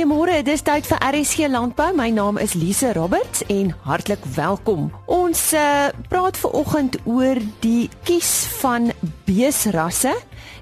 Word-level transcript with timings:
Goeiemôre, 0.00 0.38
dit 0.40 0.54
is 0.56 0.62
tyd 0.64 0.86
vir 0.88 1.02
RSG 1.04 1.48
Landbou. 1.52 1.90
My 1.92 2.06
naam 2.08 2.38
is 2.40 2.54
Lise 2.56 2.94
Roberts 2.96 3.42
en 3.52 3.74
hartlik 3.84 4.22
welkom. 4.32 4.86
Ons 5.12 5.42
uh, 5.52 5.90
praat 6.08 6.38
ver 6.40 6.54
oggend 6.56 6.96
oor 7.04 7.36
die 7.60 7.90
kies 8.08 8.30
van 8.62 8.94
beesrasse. 9.28 10.14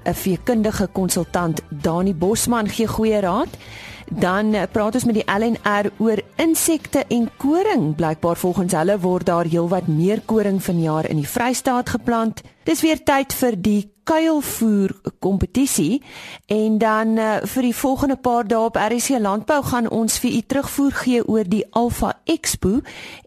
'n 0.03 0.17
Veekundige 0.23 0.89
konsultant, 0.91 1.61
Dani 1.71 2.11
Bosman 2.11 2.67
gee 2.67 2.87
goeie 2.87 3.21
raad. 3.23 3.55
Dan 4.11 4.51
uh, 4.51 4.65
praat 4.67 4.99
ons 4.99 5.07
met 5.07 5.21
die 5.21 5.27
LNR 5.31 5.87
oor 6.03 6.19
insekte 6.35 7.05
en 7.07 7.29
koring. 7.37 7.95
Blykbaar 7.95 8.35
volgens 8.35 8.75
hulle 8.75 8.99
word 8.99 9.31
daar 9.31 9.47
heelwat 9.47 9.87
meer 9.87 10.19
koring 10.25 10.59
vanjaar 10.59 11.07
in 11.07 11.23
die 11.23 11.31
Vrystaat 11.31 11.95
geplant. 11.95 12.43
Dis 12.67 12.83
weer 12.83 12.99
tyd 12.99 13.31
vir 13.33 13.55
die 13.55 13.87
kuilvoer 14.09 14.93
kompetisie 15.21 16.01
en 16.49 16.77
dan 16.81 17.17
uh, 17.21 17.35
vir 17.45 17.67
die 17.67 17.75
volgende 17.75 18.15
paar 18.17 18.47
dae 18.49 18.57
op 18.65 18.79
RC 18.81 19.19
Landbou 19.21 19.59
gaan 19.67 19.89
ons 19.93 20.17
vir 20.23 20.33
u 20.33 20.41
terugvoer 20.49 20.97
gee 21.03 21.21
oor 21.27 21.45
die 21.45 21.61
Alpha 21.77 22.15
Expo 22.25 22.79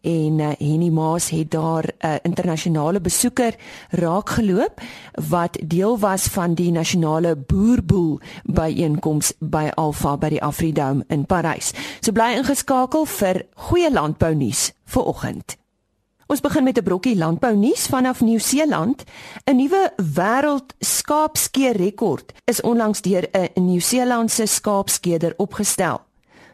en 0.02 0.42
uh, 0.42 0.50
Henny 0.58 0.90
Maas 0.90 1.30
het 1.30 1.52
daar 1.54 1.86
'n 1.86 2.06
uh, 2.06 2.16
internasionale 2.22 3.00
besoeker 3.00 3.54
raakgeloop 3.90 4.80
wat 5.28 5.58
deel 5.62 5.98
was 5.98 6.26
van 6.26 6.54
die 6.54 6.72
nasionale 6.72 7.36
boerboel 7.36 8.20
byeenkoms 8.44 9.32
by 9.38 9.70
Alpha 9.74 10.16
by 10.16 10.28
die 10.28 10.42
Afridome 10.42 11.04
in 11.08 11.26
Parys. 11.26 11.72
So 12.00 12.12
bly 12.12 12.34
ingeskakel 12.36 13.06
vir 13.06 13.46
goeie 13.54 13.92
landbou 13.92 14.34
nuus 14.34 14.72
vir 14.84 15.04
oggend. 15.04 15.61
Ons 16.26 16.40
begin 16.40 16.64
met 16.64 16.78
'n 16.78 16.82
brokkie 16.82 17.16
landbou 17.16 17.56
nuus 17.56 17.86
vanaf 17.86 18.20
Nieu-Seeland. 18.20 19.02
'n 19.44 19.56
Nuwe 19.56 19.92
wêreld 20.14 20.74
skaapskeer 20.78 21.76
rekord 21.76 22.32
is 22.44 22.60
onlangs 22.60 23.00
deur 23.00 23.28
'n 23.32 23.64
Nieu-Seelandse 23.64 24.46
skaapskeder 24.46 25.34
opgestel. 25.36 26.00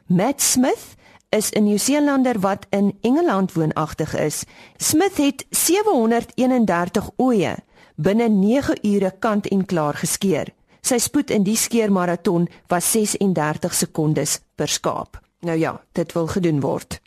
Matt 0.07 0.43
Smith 0.43 0.97
is 1.29 1.51
'n 1.51 1.63
Nieu-Seelander 1.63 2.41
wat 2.41 2.67
in 2.71 2.99
Engeland 3.01 3.53
woonagtig 3.53 4.17
is. 4.17 4.45
Smith 4.77 5.17
het 5.17 5.47
731 5.51 7.11
oeye 7.19 7.57
binne 7.95 8.29
9 8.29 8.79
ure 8.83 9.15
kant 9.19 9.47
en 9.47 9.67
klaar 9.67 9.95
geskeer. 9.95 10.53
Sy 10.81 10.99
spoed 10.99 11.31
in 11.31 11.43
die 11.43 11.57
skeermaraton 11.57 12.49
was 12.67 12.91
36 12.91 13.75
sekondes 13.75 14.41
per 14.55 14.69
skaap. 14.69 15.21
Nou 15.41 15.59
ja, 15.59 15.81
dit 15.93 16.13
wil 16.13 16.27
gedoen 16.27 16.61
word. 16.61 17.01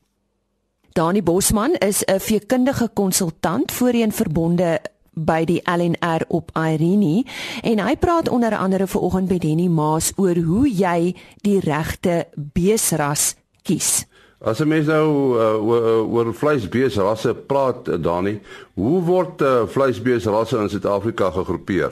Dani 0.94 1.24
Bosman 1.24 1.74
is 1.74 2.04
'n 2.06 2.20
veekundige 2.20 2.90
konsultant 2.94 3.72
voorheen 3.72 4.12
verbonde 4.12 4.82
by 5.14 5.44
die 5.46 5.62
LNR 5.64 6.26
op 6.28 6.52
Irene 6.54 7.24
en 7.62 7.80
hy 7.80 7.96
praat 7.96 8.30
onder 8.30 8.56
andere 8.58 8.88
vanoggend 8.88 9.30
met 9.30 9.44
Henny 9.44 9.68
Maas 9.68 10.12
oor 10.16 10.36
hoe 10.36 10.76
jy 10.76 11.16
die 11.42 11.60
regte 11.60 12.28
beesras 12.36 13.36
kies. 13.64 14.06
As 14.44 14.60
'n 14.60 14.68
mens 14.68 14.86
nou 14.86 15.40
uh, 15.40 15.64
oor, 15.64 16.08
oor 16.08 16.34
vleisbeesrasse 16.34 17.34
praat, 17.34 17.88
uh, 17.88 17.96
Dani, 17.96 18.42
hoe 18.74 19.02
word 19.02 19.42
uh, 19.42 19.64
vleisbeesrasse 19.68 20.58
in 20.58 20.70
Suid-Afrika 20.70 21.32
gegroepeer? 21.32 21.92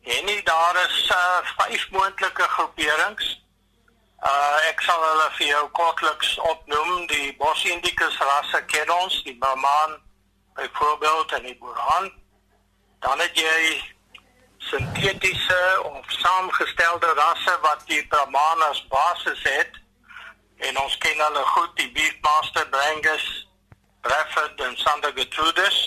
Henny, 0.00 0.40
daar 0.44 0.86
is 0.88 1.12
uh, 1.12 1.16
vyf 1.56 1.88
moontlike 1.90 2.46
groeperings. 2.56 3.40
Uh 4.20 4.56
ek 4.68 4.82
sal 4.84 5.00
hulle 5.00 5.28
vir 5.38 5.46
jou 5.46 5.62
kortliks 5.76 6.34
opnoem. 6.44 7.06
Die 7.08 7.32
Bosindicus 7.40 8.18
rasse 8.20 8.60
ken 8.68 8.90
ons, 8.92 9.22
die 9.24 9.36
Brahman 9.40 9.96
byvoorbeeld 10.58 11.32
en 11.32 11.48
die 11.48 11.56
Burhan. 11.60 12.10
Dan 13.00 13.20
het 13.24 13.38
jy 13.38 13.80
sintetiese 14.68 15.60
of 15.88 16.12
saamgestelde 16.20 17.14
rasse 17.16 17.56
wat 17.64 17.86
die 17.88 18.02
Brahman 18.12 18.66
as 18.68 18.82
basis 18.92 19.40
het. 19.42 19.80
En 20.68 20.76
ons 20.84 20.98
ken 21.00 21.24
hulle 21.24 21.44
goed, 21.54 21.72
die 21.80 21.88
Beefmaster, 21.96 22.68
Brangus, 22.68 23.26
Bradford 24.04 24.60
en 24.60 24.76
Sander 24.76 25.12
Gertrudis. 25.16 25.78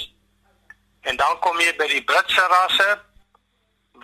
En 1.01 1.15
dan 1.21 1.39
kom 1.39 1.59
jy 1.61 1.75
by 1.77 1.87
die 1.91 2.03
Britse 2.03 2.49
rasse 2.49 2.89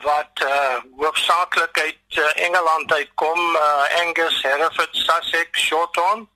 wat 0.02 0.42
uh 0.44 0.76
hoofsaaklik 0.98 1.80
uit 1.80 2.18
uh, 2.18 2.46
Engeland 2.46 2.94
uitkom, 2.94 3.56
uh, 3.56 4.02
Angus, 4.02 4.42
Hereford, 4.42 4.96
Sussex, 4.96 5.60
Shorthorn. 5.60 6.30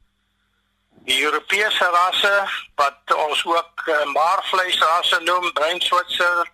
Die 1.04 1.24
Europese 1.24 1.86
rasse 1.86 2.50
wat 2.76 3.16
ons 3.16 3.46
ook 3.46 3.84
uh, 3.86 4.04
maarvleisrasse 4.06 5.20
noem, 5.20 5.52
Bruin 5.54 5.82
Switzer 5.82 6.52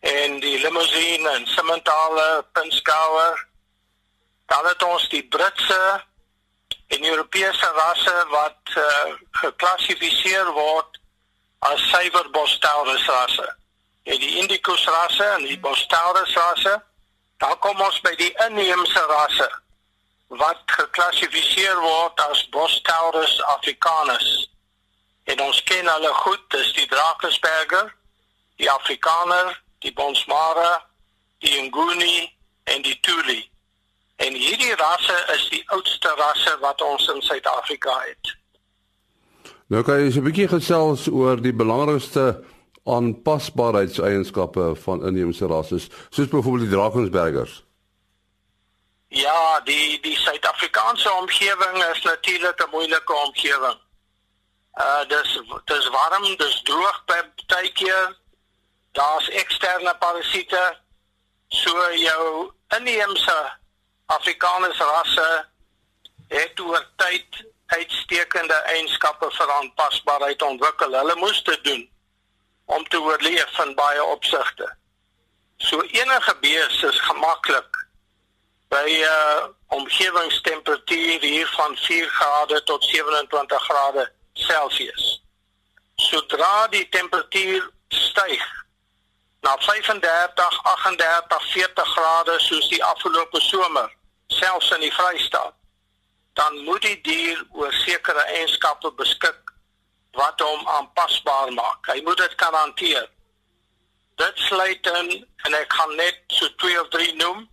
en 0.00 0.40
die 0.40 0.58
Limousine 0.60 1.28
en 1.30 1.46
Simmentale, 1.46 2.44
Pinskauer. 2.52 3.46
Dan 4.46 4.66
het 4.66 4.82
ons 4.82 5.08
die 5.08 5.24
Britse 5.28 6.04
en 6.86 7.04
Europese 7.04 7.72
rasse 7.74 8.16
wat 8.30 8.76
uh, 8.76 9.14
geklassifiseer 9.30 10.52
word 10.52 11.00
as 11.58 11.88
suiwer 11.90 12.30
Bostelrus 12.30 13.06
rasse 13.06 13.54
jy 14.06 14.18
die 14.22 14.34
Indicus 14.40 14.84
rasse 14.86 15.26
en 15.36 15.46
die 15.46 15.58
Bostelus 15.60 16.34
rasse. 16.38 16.74
Dan 17.42 17.58
kom 17.60 17.80
ons 17.84 18.00
by 18.04 18.14
die 18.16 18.32
inheemse 18.46 19.02
rasse 19.10 19.48
wat 20.40 20.62
geklassifiseer 20.78 21.78
word 21.82 22.22
as 22.30 22.46
Bostelus 22.54 23.34
africanus. 23.54 24.30
En 25.30 25.42
ons 25.42 25.62
ken 25.68 25.86
hulle 25.90 26.12
goed, 26.22 26.42
dis 26.54 26.72
die 26.78 26.86
Drakensberger, 26.90 27.92
die 28.62 28.70
Afrikaner, 28.70 29.52
die 29.84 29.92
Bonsmara, 29.92 30.80
die 31.44 31.60
Nguni 31.68 32.30
en 32.72 32.82
die 32.82 32.98
Tuli. 33.06 33.42
En 34.16 34.34
hierdie 34.34 34.74
rasse 34.80 35.16
is 35.34 35.48
die 35.52 35.62
oudste 35.74 36.14
rasse 36.18 36.56
wat 36.62 36.82
ons 36.82 37.08
in 37.12 37.22
Suid-Afrika 37.22 37.98
het. 38.06 38.34
Nou 39.66 39.82
kan 39.82 39.98
jy 39.98 40.14
'n 40.14 40.22
bietjie 40.22 40.48
gesels 40.48 41.08
oor 41.10 41.42
die 41.42 41.52
belangrikste 41.52 42.44
aanpasbaarheidseienskappe 42.86 44.74
van 44.74 45.06
inheemse 45.06 45.46
rasse 45.46 45.78
soos 46.10 46.28
byvoorbeeld 46.28 46.68
die 46.68 46.74
Drakensbergers? 46.76 47.64
Ja, 49.08 49.60
die 49.60 50.00
die 50.00 50.16
Suid-Afrikaanse 50.16 51.12
omgewing 51.12 51.84
is 51.84 52.02
natuurlik 52.02 52.62
'n 52.62 52.70
moeilike 52.70 53.14
omgewing. 53.14 53.78
Uh 54.78 55.08
dis 55.08 55.40
dis 55.64 55.88
warm, 55.88 56.36
dis 56.36 56.62
droog 56.62 57.04
by 57.04 57.70
keer. 57.72 58.16
Daar's 58.92 59.28
eksterne 59.28 59.96
parasiete. 59.98 60.76
So 61.48 61.92
jou 61.94 62.52
inheemse 62.78 63.58
Afrikaanse 64.06 64.84
rasse 64.84 65.46
het 66.28 66.60
oor 66.60 66.86
tyd 66.96 67.44
uitstekende 67.66 68.54
eienskappe 68.54 69.30
vir 69.30 69.50
aanpasbaarheid 69.50 70.42
ontwikkel. 70.42 70.92
Hulle 70.92 71.14
moes 71.16 71.42
dit 71.42 71.64
doen 71.64 71.95
om 72.66 72.88
te 72.88 73.00
oorleef 73.00 73.58
in 73.64 73.74
baie 73.74 74.04
opsigte. 74.04 74.68
So 75.56 75.80
enige 75.80 76.36
bees 76.40 76.82
is 76.82 77.00
gemaklik 77.08 77.86
by 78.68 78.86
'n 78.86 79.02
uh, 79.02 79.46
omgewingstemperatuur 79.66 81.20
hier 81.20 81.46
van 81.46 81.76
4 81.76 82.08
grade 82.08 82.62
tot 82.62 82.84
27 82.84 83.62
grade 83.62 84.12
Celsius. 84.32 85.22
Sodra 85.96 86.66
die 86.68 86.88
temperatuur 86.88 87.70
styg 87.88 88.64
na 89.40 89.56
35, 89.58 90.60
38, 90.62 91.52
40 91.52 91.88
grade 91.88 92.40
soos 92.40 92.68
die 92.68 92.84
afgelope 92.84 93.40
somer, 93.40 93.92
selfs 94.26 94.70
in 94.70 94.80
die 94.80 94.92
Vrystaat, 94.92 95.54
dan 96.32 96.58
moet 96.64 96.82
die 96.82 97.00
dier 97.00 97.44
oor 97.52 97.72
sekere 97.72 98.24
eienskappe 98.24 98.90
beskik 98.92 99.45
wat 100.16 100.40
hom 100.40 100.68
aanpasbaar 100.68 101.52
maak. 101.52 101.86
Hy 101.92 102.00
moet 102.04 102.16
dit 102.16 102.34
kan 102.34 102.54
hanteer. 102.54 103.08
Dit 104.16 104.38
sluit 104.48 104.86
in 104.86 105.10
en 105.44 105.54
ek 105.54 105.72
gaan 105.72 105.94
net 105.96 106.22
so 106.32 106.48
twee 106.62 106.80
of 106.80 106.88
drie 106.94 107.12
noem 107.20 107.44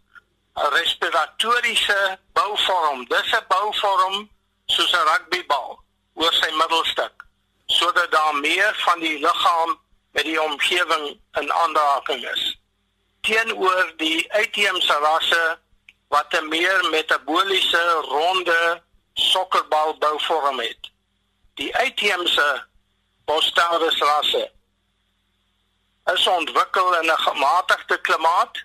'n 0.56 0.70
respiratoriese 0.78 2.20
bouvorm. 2.34 3.06
Dis 3.08 3.34
'n 3.34 3.46
bouvorm 3.48 4.30
soos 4.66 4.94
'n 4.94 5.08
rugbybal 5.12 5.80
oor 6.14 6.34
sy 6.34 6.52
middelstuk 6.62 7.26
sodat 7.66 8.12
daar 8.12 8.36
meer 8.36 8.76
van 8.86 9.00
die 9.00 9.20
liggaam 9.20 9.80
met 10.12 10.24
die 10.24 10.42
omgewing 10.42 11.20
in 11.40 11.54
aanraking 11.54 12.30
is. 12.30 12.60
Teenoor 13.22 13.94
die 13.98 14.32
uitheemse 14.32 14.94
rasse 14.94 15.60
wat 16.08 16.34
'n 16.34 16.48
meer 16.48 16.90
metaboliese 16.90 17.84
ronde 18.08 18.82
sokkerbal 19.14 19.98
bouvorm 19.98 20.60
het 20.60 20.93
die 21.54 21.76
uitheemse 21.76 22.66
Bostelus 23.26 24.00
rasse 24.00 24.52
is 26.14 26.28
ontwikkel 26.28 26.94
in 27.00 27.12
'n 27.12 27.24
gematigde 27.28 27.98
klimaat 28.02 28.64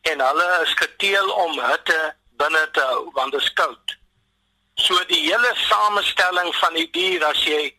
en 0.00 0.20
hulle 0.20 0.60
is 0.62 0.72
geteel 0.72 1.30
om 1.30 1.60
hitte 1.60 2.16
binne 2.36 2.70
te 2.70 2.80
hou 2.80 3.10
want 3.12 3.32
dit 3.32 3.40
is 3.40 3.52
koud. 3.52 3.96
So 4.74 5.04
die 5.04 5.20
hele 5.30 5.52
samestelling 5.54 6.54
van 6.54 6.74
die 6.74 6.90
dier 6.90 7.24
as 7.24 7.44
jy 7.44 7.76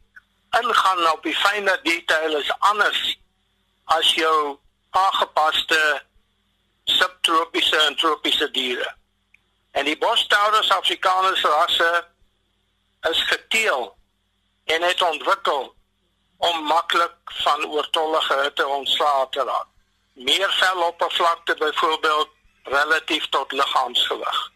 ingaan 0.60 1.12
op 1.12 1.24
die 1.24 1.36
fynere 1.36 1.80
detail 1.84 2.38
is 2.38 2.52
anders 2.60 3.18
as 3.84 4.14
jou 4.14 4.60
aangepaste 4.90 5.82
subtropiese 6.84 7.78
en 7.78 7.96
tropiese 7.96 8.52
diere. 8.52 8.96
En 9.72 9.86
die 9.86 9.98
Bostaurus 9.98 10.70
africanus 10.70 11.42
rasse 11.42 12.06
is 13.12 13.24
geteel 13.24 13.96
en 14.66 14.82
het 14.82 15.02
ontwikkel 15.02 15.74
om 16.38 16.64
maklik 16.64 17.16
van 17.44 17.66
oortollige 17.66 18.42
hitte 18.42 18.68
ontslae 18.68 19.28
te 19.30 19.44
raak. 19.44 19.68
Meer 20.14 20.52
veloppervlakte 20.62 21.56
byvoorbeeld 21.60 22.30
relatief 22.64 23.30
tot 23.30 23.52
liggaamsgewig. 23.52 24.52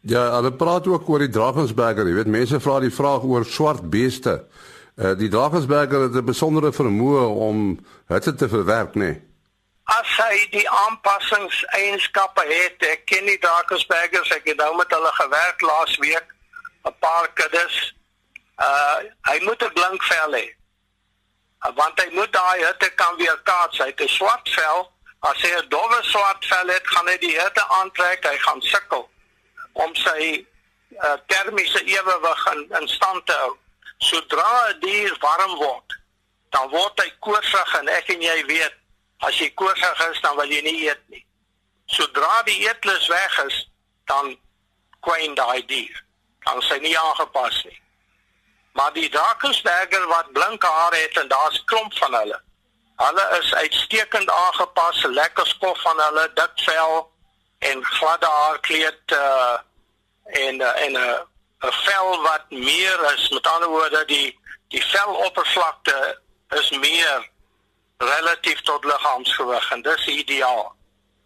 Ja, 0.00 0.30
hulle 0.30 0.52
praat 0.52 0.86
ook 0.86 1.08
oor 1.08 1.18
die 1.18 1.32
Drakensberger, 1.34 2.06
jy 2.06 2.14
weet 2.14 2.30
mense 2.30 2.60
vra 2.62 2.78
die 2.80 2.94
vraag 2.94 3.24
oor 3.26 3.44
swart 3.44 3.88
beeste. 3.90 4.44
Uh, 4.96 5.16
die 5.18 5.28
Drakensberger 5.28 6.06
het 6.06 6.14
'n 6.14 6.24
besondere 6.24 6.72
vermoë 6.72 7.24
om 7.48 7.80
hitte 8.06 8.34
te 8.34 8.48
verwerk, 8.48 8.94
nê? 8.94 9.10
Nee. 9.10 9.22
As 9.86 10.08
hy 10.18 10.46
die 10.50 10.70
aanpassingseienskappe 10.70 12.42
het, 12.48 12.86
ek 12.90 13.04
ken 13.06 13.26
die 13.26 13.38
Drakensbergers, 13.38 14.30
ek 14.30 14.48
het 14.50 14.56
nou 14.58 14.76
met 14.76 14.90
hulle 14.90 15.12
gewerk 15.18 15.60
laas 15.60 15.96
week, 16.02 16.35
'n 16.86 16.98
paar 16.98 17.32
kuddes. 17.32 17.94
Uh 18.58 18.98
hy 19.28 19.38
moet 19.40 19.62
'n 19.62 19.72
blink 19.72 20.02
vel 20.02 20.32
hê. 20.32 20.46
Uh, 21.64 21.72
want 21.74 22.00
hy 22.00 22.08
moet 22.12 22.32
daai 22.32 22.64
hitte 22.64 22.90
kan 22.94 23.16
weerkaats. 23.16 23.78
Hy 23.78 23.86
het 23.86 24.00
'n 24.00 24.08
swart 24.08 24.48
vel. 24.48 24.92
As 25.20 25.40
hy 25.42 25.50
'n 25.56 25.68
dowwe 25.68 26.00
swart 26.02 26.46
vel 26.46 26.68
het, 26.68 26.86
gaan 26.86 27.08
hy 27.08 27.18
die 27.18 27.40
hitte 27.40 27.64
aantrek, 27.80 28.24
hy 28.24 28.38
gaan 28.38 28.62
sukkel 28.62 29.10
om 29.72 29.94
sy 29.94 30.46
uh, 31.04 31.16
termiese 31.26 31.82
ewewig 31.84 32.46
in, 32.52 32.66
in 32.80 32.88
stand 32.88 33.26
te 33.26 33.32
hou. 33.32 33.56
Sodra 33.98 34.68
'n 34.68 34.80
dier 34.80 35.16
warm 35.20 35.54
word, 35.56 35.98
dan 36.50 36.68
word 36.70 37.00
hy 37.00 37.10
koorsig 37.20 37.74
en 37.80 37.88
ek 37.88 38.08
en 38.08 38.22
jy 38.22 38.44
weet, 38.46 38.74
as 39.18 39.38
jy 39.38 39.50
koorsig 39.54 40.00
is, 40.10 40.20
dan 40.20 40.36
wil 40.36 40.48
jy 40.48 40.62
nie 40.62 40.88
eet 40.88 41.02
nie. 41.08 41.24
Sodra 41.86 42.42
die 42.42 42.68
eetlus 42.68 43.08
weg 43.08 43.38
is, 43.46 43.68
dan 44.04 44.36
kwyn 45.00 45.34
daai 45.34 45.66
dier. 45.66 46.05
Dan 46.46 46.62
sy 46.62 46.78
nie 46.82 46.94
aangepas 46.98 47.64
nie. 47.66 47.78
Maar 48.76 48.92
die 48.92 49.08
Drakensberger 49.08 50.06
wat 50.06 50.32
blink 50.32 50.62
hare 50.62 50.96
het 50.96 51.16
en 51.22 51.28
daar's 51.28 51.62
klomp 51.64 51.94
van 51.98 52.14
hulle. 52.14 52.40
Hulle 52.96 53.24
is 53.40 53.54
uitstekend 53.54 54.30
aangepas, 54.30 55.04
lekker 55.04 55.46
skof 55.46 55.80
van 55.82 56.00
hulle, 56.06 56.26
dik 56.34 56.64
vel 56.68 56.94
en 57.58 57.84
gladde 57.84 58.26
haarkleed 58.26 59.16
uh 59.16 59.56
en 60.26 60.60
uh, 60.60 60.84
en 60.84 60.92
'n 60.92 60.96
uh, 60.96 61.20
'n 61.68 61.72
vel 61.72 62.22
wat 62.22 62.44
meer 62.50 63.12
is, 63.16 63.28
met 63.30 63.46
ander 63.46 63.68
woorde 63.68 64.02
die 64.06 64.38
die 64.68 64.84
veloppervlakte 64.84 66.20
is 66.48 66.70
meer 66.70 67.30
relatief 67.98 68.60
tot 68.60 68.84
liggaamsgewig 68.84 69.72
en 69.72 69.82
dis 69.82 70.06
ideaal. 70.06 70.74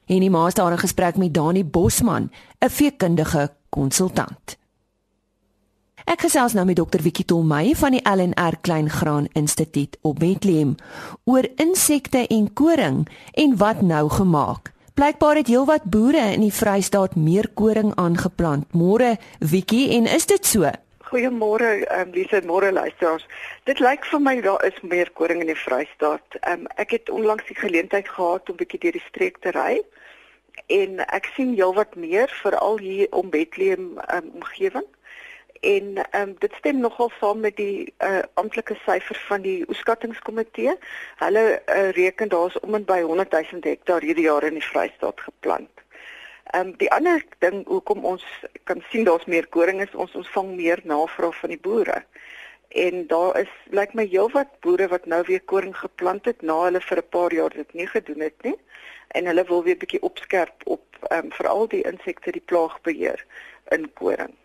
En 0.07 0.21
die 0.21 0.31
maas 0.31 0.55
daar 0.55 0.73
'n 0.73 0.79
gesprek 0.79 1.17
met 1.17 1.35
Dani 1.35 1.65
Bosman, 1.65 2.33
'n 2.59 2.71
veekundige 2.71 3.55
konsultant. 3.69 4.60
Ek 6.11 6.25
gesels 6.25 6.57
nou 6.59 6.65
met 6.67 6.75
dokter 6.75 7.05
Wiekie 7.05 7.23
Tolmey 7.23 7.69
van 7.79 7.95
die 7.95 8.01
LNR 8.03 8.57
Kleingraan 8.67 9.29
Instituut 9.39 9.95
op 10.03 10.17
Bethlehem 10.19 10.73
oor 11.31 11.47
insekte 11.63 12.25
en 12.27 12.49
koring 12.59 13.05
en 13.39 13.55
wat 13.61 13.85
nou 13.87 14.09
gemaak. 14.11 14.73
Blykbaar 14.99 15.39
het 15.39 15.53
heelwat 15.53 15.87
boere 15.87 16.25
in 16.33 16.43
die 16.43 16.51
Vrystaat 16.51 17.15
meer 17.15 17.47
koring 17.55 17.95
aangeplant. 17.95 18.67
Môre, 18.75 19.13
Wiekie, 19.39 19.87
en 20.01 20.11
is 20.11 20.27
dit 20.27 20.51
so? 20.51 20.75
Goeiemôre, 21.13 21.71
ehm 21.87 22.09
um, 22.09 22.13
Lise, 22.19 22.43
môre 22.43 22.75
luisteraars. 22.75 23.31
Dit 23.71 23.79
lyk 23.79 24.03
vir 24.11 24.27
my 24.27 24.41
daar 24.43 24.67
is 24.67 24.83
meer 24.83 25.15
koring 25.15 25.47
in 25.47 25.55
die 25.55 25.61
Vrystaat. 25.63 26.41
Ehm 26.43 26.67
um, 26.67 26.71
ek 26.75 26.99
het 26.99 27.11
onlangs 27.11 27.47
die 27.47 27.61
geleentheid 27.63 28.11
gehad 28.11 28.51
om 28.51 28.59
bietjie 28.59 28.83
deur 28.83 28.99
die 28.99 29.07
streek 29.07 29.39
te 29.47 29.55
ry 29.55 29.79
en 30.67 31.05
ek 31.07 31.31
sien 31.37 31.55
heelwat 31.55 31.95
meer 31.95 32.31
veral 32.43 32.83
hier 32.83 33.07
om 33.15 33.31
Bethlehem 33.31 33.95
um, 34.11 34.35
omgewing 34.43 34.91
en 35.61 35.99
um, 36.21 36.35
dit 36.39 36.53
stem 36.53 36.79
nogal 36.81 37.11
saam 37.19 37.41
met 37.41 37.57
die 37.57 37.93
uh, 37.99 38.23
amptelike 38.35 38.75
syfer 38.87 39.19
van 39.29 39.43
die 39.45 39.69
oeskattingskomitee. 39.69 40.77
Hulle 41.21 41.45
uh, 41.67 41.91
reken 41.91 42.29
daar's 42.29 42.57
om 42.61 42.75
en 42.75 42.85
by 42.85 43.01
100 43.03 43.33
000 43.33 43.61
hektaar 43.69 44.01
hierdie 44.01 44.25
jaar 44.25 44.47
in 44.49 44.57
die 44.57 44.65
Vrystaat 44.65 45.21
geplant. 45.21 45.85
Ehm 46.51 46.67
um, 46.67 46.73
die 46.81 46.91
ander 46.91 47.25
ding 47.45 47.67
hoekom 47.67 48.05
ons 48.05 48.25
kan 48.65 48.81
sien 48.91 49.05
daar's 49.05 49.25
meer 49.25 49.47
koring 49.47 49.83
is 49.85 49.95
ons 49.95 50.17
ontvang 50.23 50.57
meer 50.57 50.81
navraag 50.85 51.37
van 51.43 51.53
die 51.53 51.61
boere. 51.61 52.03
En 52.69 53.07
daar 53.07 53.39
is 53.41 53.53
lyk 53.71 53.95
my 53.95 54.07
heelwat 54.09 54.57
boere 54.65 54.89
wat 54.89 55.07
nou 55.07 55.23
weer 55.29 55.43
koring 55.45 55.77
geplant 55.77 56.25
het 56.25 56.43
na 56.43 56.57
hulle 56.65 56.81
vir 56.81 56.99
'n 57.05 57.09
paar 57.11 57.33
jaar 57.33 57.55
dit 57.55 57.75
nie 57.75 57.87
gedoen 57.87 58.21
het 58.21 58.43
nie 58.43 58.57
en 59.09 59.27
hulle 59.27 59.45
wil 59.45 59.63
weer 59.63 59.77
bietjie 59.77 60.03
opskerp 60.03 60.63
op 60.65 60.85
ehm 61.11 61.25
um, 61.25 61.33
veral 61.33 61.69
die 61.69 61.85
insekte 61.93 62.33
die 62.33 62.47
plaagbeheer 62.53 63.25
in 63.77 63.93
koring. 63.93 64.40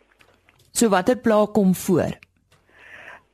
So 0.76 0.90
watter 0.90 1.16
plaag 1.16 1.52
kom 1.52 1.76
voor? 1.76 2.18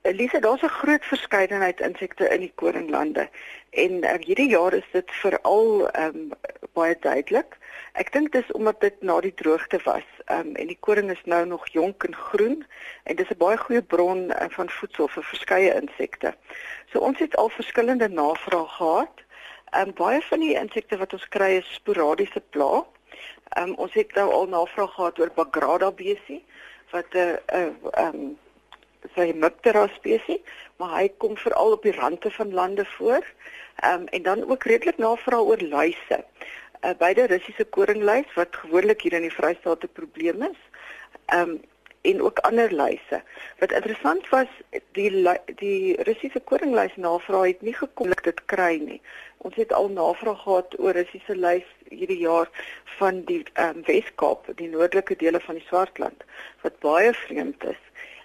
Elise, 0.02 0.40
daar's 0.40 0.62
'n 0.62 0.68
groot 0.68 1.06
verskeidenheid 1.06 1.80
insekte 1.80 2.30
in 2.30 2.40
die 2.40 2.52
koringlande 2.56 3.30
en 3.70 3.92
uh, 3.92 4.14
hierdie 4.20 4.50
jaar 4.50 4.74
is 4.74 4.90
dit 4.92 5.12
veral 5.12 5.90
um, 6.00 6.32
baie 6.74 6.96
duidelik. 7.00 7.58
Ek 7.94 8.12
dink 8.12 8.32
dis 8.32 8.52
omdat 8.52 8.80
dit 8.82 9.02
na 9.02 9.20
die 9.20 9.34
droogte 9.34 9.80
was. 9.84 10.06
Um, 10.26 10.56
en 10.56 10.68
die 10.68 10.78
koring 10.80 11.10
is 11.12 11.24
nou 11.24 11.46
nog 11.46 11.68
jonk 11.68 12.04
en 12.04 12.16
groen 12.16 12.66
en 13.04 13.16
dis 13.16 13.30
'n 13.30 13.38
baie 13.38 13.58
goeie 13.58 13.82
bron 13.82 14.30
uh, 14.30 14.46
van 14.50 14.70
voedsel 14.70 15.08
vir 15.08 15.24
verskeie 15.24 15.74
insekte. 15.82 16.36
So 16.94 17.00
ons 17.00 17.20
het 17.20 17.36
al 17.36 17.50
verskillende 17.50 18.10
navrae 18.10 18.68
gehad. 18.68 19.26
Um, 19.78 19.94
baie 19.94 20.22
van 20.22 20.40
die 20.40 20.54
insekte 20.54 20.98
wat 20.98 21.14
ons 21.14 21.28
kry 21.28 21.52
is 21.58 21.74
sporadiese. 21.74 22.42
Ehm 22.54 23.70
um, 23.70 23.76
ons 23.76 23.94
het 23.94 24.14
nou 24.14 24.32
al 24.32 24.48
navraag 24.48 24.94
gehad 24.94 25.20
oor 25.20 25.32
Bagrada 25.36 25.92
besie 25.92 26.46
wat 26.92 27.14
'n 27.14 27.18
uh, 27.18 27.60
'n 27.60 27.76
uh, 27.84 28.06
um, 28.06 28.38
sy 29.16 29.32
Muptera 29.36 29.88
spesies, 29.96 30.42
maar 30.78 30.94
hy 31.00 31.08
kom 31.18 31.38
veral 31.38 31.72
op 31.72 31.84
die 31.84 31.96
rande 31.96 32.32
van 32.32 32.54
lande 32.54 32.86
voor. 32.86 33.26
Ehm 33.82 34.02
um, 34.02 34.08
en 34.08 34.22
dan 34.22 34.50
ook 34.50 34.64
redelik 34.64 34.98
navraag 34.98 35.40
oor 35.40 35.62
luise. 35.62 36.26
Uh, 36.82 36.92
beide 36.98 37.26
Russiese 37.26 37.66
koringluis 37.66 38.34
wat 38.34 38.56
gewoonlik 38.56 39.02
hier 39.02 39.14
in 39.14 39.28
die 39.28 39.34
Vrystaat 39.34 39.84
'n 39.84 39.94
probleem 39.94 40.42
is. 40.44 40.60
Ehm 41.26 41.50
um, 41.50 41.62
en 42.02 42.22
ook 42.22 42.40
ander 42.40 42.74
luise. 42.74 43.22
Wat 43.60 43.72
interessant 43.72 44.30
was, 44.30 44.48
die 44.92 45.28
die 45.56 46.02
Russiese 46.02 46.40
koringluis 46.40 46.96
navraag 46.96 47.46
het 47.46 47.62
nie 47.62 47.74
gekom 47.74 48.08
dat 48.08 48.24
dit 48.24 48.46
kry 48.46 48.78
nie. 48.82 49.02
Ons 49.38 49.56
het 49.56 49.74
al 49.74 49.90
navraag 49.90 50.42
gehad 50.42 50.80
oor 50.80 50.98
Russiese 50.98 51.38
luis 51.38 51.68
hierdie 51.90 52.18
jaar 52.18 52.50
van 52.98 53.24
die 53.26 53.44
ehm 53.54 53.78
um, 53.78 53.84
Weskaap, 53.86 54.50
die 54.56 54.70
noordelike 54.70 55.16
dele 55.16 55.40
van 55.40 55.56
die 55.56 55.66
Swartland 55.68 56.24
wat 56.62 56.80
baie 56.80 57.14
vreemd 57.14 57.64
is. 57.64 57.82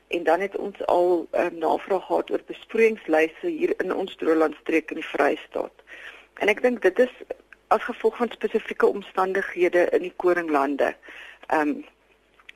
En 0.09 0.23
dan 0.25 0.41
het 0.41 0.57
ons 0.57 0.87
al 0.87 1.27
ehm 1.31 1.47
um, 1.47 1.59
navraag 1.59 2.07
gehad 2.07 2.31
oor 2.31 2.45
besproeiingsluise 2.47 3.49
hier 3.49 3.75
in 3.83 3.95
ons 3.95 4.17
droëlandstreek 4.17 4.91
in 4.91 5.03
die 5.03 5.11
Vrystaat. 5.11 5.85
En 6.35 6.49
ek 6.49 6.63
dink 6.63 6.83
dit 6.83 6.99
is 6.99 7.13
as 7.69 7.83
gevolg 7.83 8.17
van 8.17 8.31
spesifieke 8.31 8.87
omstandighede 8.87 9.89
in 9.91 10.09
die 10.09 10.17
koringlande. 10.17 10.95
Ehm 11.47 11.69
um, 11.69 11.85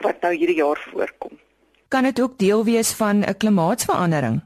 wat 0.01 0.21
nou 0.21 0.35
hierdie 0.35 0.57
jaar 0.57 0.81
voorkom. 0.93 1.39
Kan 1.89 2.03
dit 2.03 2.21
ook 2.21 2.39
deel 2.39 2.65
wees 2.65 2.93
van 2.93 3.25
'n 3.25 3.37
klimaatsverandering? 3.37 4.41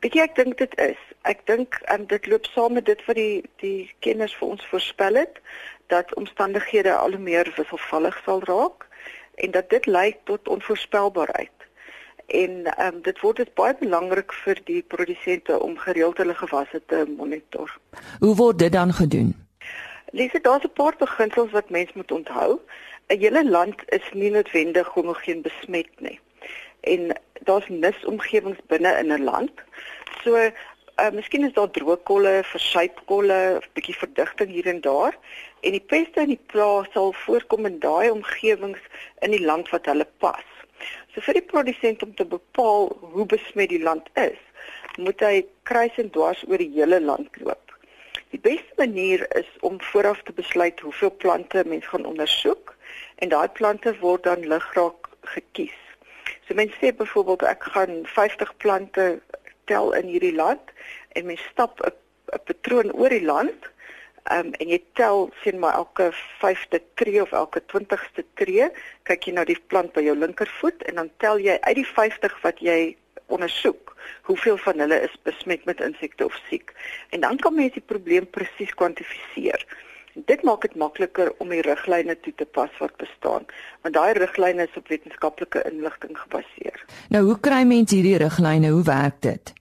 Weet 0.00 0.14
jy 0.14 0.20
ek 0.20 0.34
dink 0.34 0.58
dit 0.58 0.74
is. 0.78 0.98
Ek 1.22 1.46
dink 1.46 1.80
um, 1.92 2.06
dit 2.06 2.26
loop 2.26 2.44
saam 2.44 2.72
met 2.72 2.86
dit 2.86 3.04
wat 3.06 3.16
die 3.16 3.42
die 3.62 3.90
kenners 3.98 4.34
vir 4.38 4.48
ons 4.48 4.66
voorspel 4.66 5.14
het 5.14 5.40
dat 5.86 6.14
omstandighede 6.14 6.94
al 6.94 7.10
hoe 7.10 7.24
meer 7.30 7.52
wisselvallig 7.56 8.20
sal 8.24 8.42
raak 8.44 8.86
en 9.34 9.50
dat 9.50 9.70
dit 9.70 9.86
lei 9.86 10.16
tot 10.24 10.48
onvoorspelbaarheid. 10.48 11.50
En 12.26 12.64
ehm 12.64 12.94
um, 12.94 13.02
dit 13.02 13.20
word 13.20 13.36
dit 13.36 13.54
baie 13.54 13.74
belangrik 13.80 14.32
vir 14.44 14.60
die 14.64 14.82
produsente 14.82 15.60
om 15.60 15.78
gereeld 15.78 16.18
hulle 16.18 16.34
gewasse 16.34 16.82
te 16.86 17.04
monitor. 17.16 17.78
Hoe 18.20 18.34
word 18.36 18.58
dit 18.58 18.72
dan 18.72 18.92
gedoen? 18.92 19.34
Lise, 20.12 20.40
daar's 20.40 20.64
'n 20.64 20.72
paar 20.72 20.94
beginsels 20.98 21.50
wat 21.50 21.70
mens 21.70 21.92
moet 21.92 22.12
onthou. 22.12 22.60
'n 23.08 23.20
hele 23.20 23.44
land 23.44 23.82
is 23.96 24.06
nie 24.12 24.30
noodwendig 24.30 24.88
homogeen 24.92 25.42
besmet 25.42 26.00
nie. 26.04 26.18
En 26.80 27.14
daar's 27.48 27.68
nisomgewings 27.68 28.58
binne 28.66 28.92
in 28.98 29.12
'n 29.12 29.24
land. 29.24 29.62
So, 30.22 30.36
uh, 30.36 31.10
miskien 31.12 31.44
is 31.44 31.52
daar 31.52 31.70
droogkolle, 31.70 32.42
versuipkolle, 32.44 33.38
'n 33.56 33.72
bietjie 33.72 33.96
verdigting 33.96 34.50
hier 34.50 34.66
en 34.66 34.80
daar 34.80 35.16
en 35.60 35.70
die 35.70 35.86
peste 35.92 36.20
in 36.20 36.34
die 36.34 36.44
plaas 36.52 36.92
sal 36.92 37.12
voorkom 37.12 37.66
in 37.66 37.78
daai 37.78 38.10
omgewings 38.10 38.84
in 39.18 39.30
die 39.30 39.44
land 39.44 39.68
wat 39.68 39.86
hulle 39.86 40.06
pas. 40.18 40.48
So 41.14 41.20
vir 41.20 41.40
die 41.40 41.48
produsent 41.52 42.02
om 42.02 42.14
te 42.14 42.24
bepaal 42.24 42.92
hoe 43.00 43.26
besmet 43.26 43.68
die 43.68 43.82
land 43.82 44.08
is, 44.14 44.38
moet 44.96 45.20
hy 45.20 45.46
kruis 45.62 45.96
en 45.96 46.10
dwars 46.10 46.44
oor 46.48 46.60
die 46.60 46.72
hele 46.76 47.00
land 47.00 47.40
loop. 47.40 47.72
Die 48.30 48.40
beste 48.40 48.74
manier 48.76 49.24
is 49.36 49.48
om 49.60 49.80
vooraf 49.80 50.22
te 50.22 50.32
besluit 50.32 50.80
hoeveel 50.80 51.16
plante 51.16 51.64
mens 51.66 51.86
gaan 51.86 52.04
ondersoek 52.04 52.76
en 53.16 53.28
daai 53.34 53.48
plante 53.48 53.94
word 54.00 54.24
dan 54.24 54.46
ligraak 54.48 55.08
gekies. 55.34 55.78
So 56.46 56.54
mense 56.54 56.76
sê 56.80 56.92
byvoorbeeld 56.96 57.42
ek 57.42 57.70
gaan 57.74 58.04
50 58.06 58.56
plante 58.56 59.08
tel 59.64 59.92
in 59.92 60.06
hierdie 60.08 60.34
land 60.34 60.72
en 61.16 61.26
mens 61.26 61.42
stap 61.52 61.80
'n 61.80 61.92
'n 62.36 62.44
patroon 62.44 62.92
oor 62.92 63.12
die 63.12 63.24
land 63.24 63.68
um, 64.32 64.52
en 64.60 64.68
jy 64.68 64.78
tel 65.00 65.28
sien 65.42 65.58
maar 65.58 65.74
elke 65.80 66.10
5de 66.42 66.80
tree 67.00 67.20
of 67.22 67.32
elke 67.32 67.62
20ste 67.72 68.24
tree, 68.40 68.68
kyk 69.08 69.28
jy 69.28 69.34
na 69.36 69.44
die 69.48 69.58
plant 69.72 69.92
by 69.96 70.04
jou 70.04 70.16
linkervoet 70.16 70.84
en 70.90 71.00
dan 71.02 71.12
tel 71.24 71.40
jy 71.42 71.58
uit 71.60 71.76
die 71.80 71.86
50 71.86 72.40
wat 72.44 72.60
jy 72.64 72.80
ondersoek 73.32 73.94
hoeveel 74.28 74.56
van 74.64 74.80
hulle 74.84 75.00
is 75.04 75.14
besmet 75.28 75.64
met 75.68 75.80
insekte 75.84 76.24
of 76.24 76.36
siek. 76.48 76.72
En 77.12 77.24
dan 77.24 77.36
kan 77.40 77.56
mens 77.56 77.74
die 77.76 77.84
probleem 77.84 78.28
presies 78.30 78.72
kwantifiseer. 78.76 79.64
Dit 80.26 80.42
maak 80.42 80.60
dit 80.66 80.74
makliker 80.74 81.32
om 81.38 81.48
die 81.48 81.62
riglyne 81.62 82.16
toe 82.20 82.32
te 82.36 82.44
pas 82.44 82.70
wat 82.78 82.96
bestaan, 82.96 83.46
want 83.82 83.94
daai 83.94 84.12
riglyne 84.18 84.66
is 84.66 84.76
op 84.76 84.88
wetenskaplike 84.88 85.62
inligting 85.70 86.18
gebaseer. 86.18 86.84
Nou, 87.08 87.24
hoe 87.24 87.38
kry 87.40 87.62
mense 87.68 87.94
hierdie 87.94 88.18
riglyne? 88.24 88.72
Hoe 88.74 88.82
werk 88.82 89.20
dit? 89.20 89.52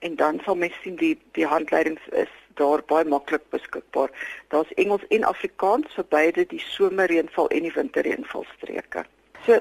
en 0.00 0.16
dan 0.16 0.40
sal 0.44 0.56
mens 0.56 0.76
sien 0.82 0.96
die 0.96 1.16
die 1.38 1.46
handleidings 1.46 2.06
is 2.24 2.32
daar 2.60 2.82
baie 2.86 3.04
maklik 3.04 3.44
beskikbaar. 3.50 4.10
Daar's 4.48 4.72
Engels 4.76 5.06
en 5.08 5.24
Afrikaans 5.24 5.94
vir 5.94 6.08
beide 6.08 6.46
die 6.46 6.62
somerreënval 6.64 7.48
en 7.48 7.68
die 7.68 7.76
winterreënvalstreke. 7.76 9.04
So 9.46 9.60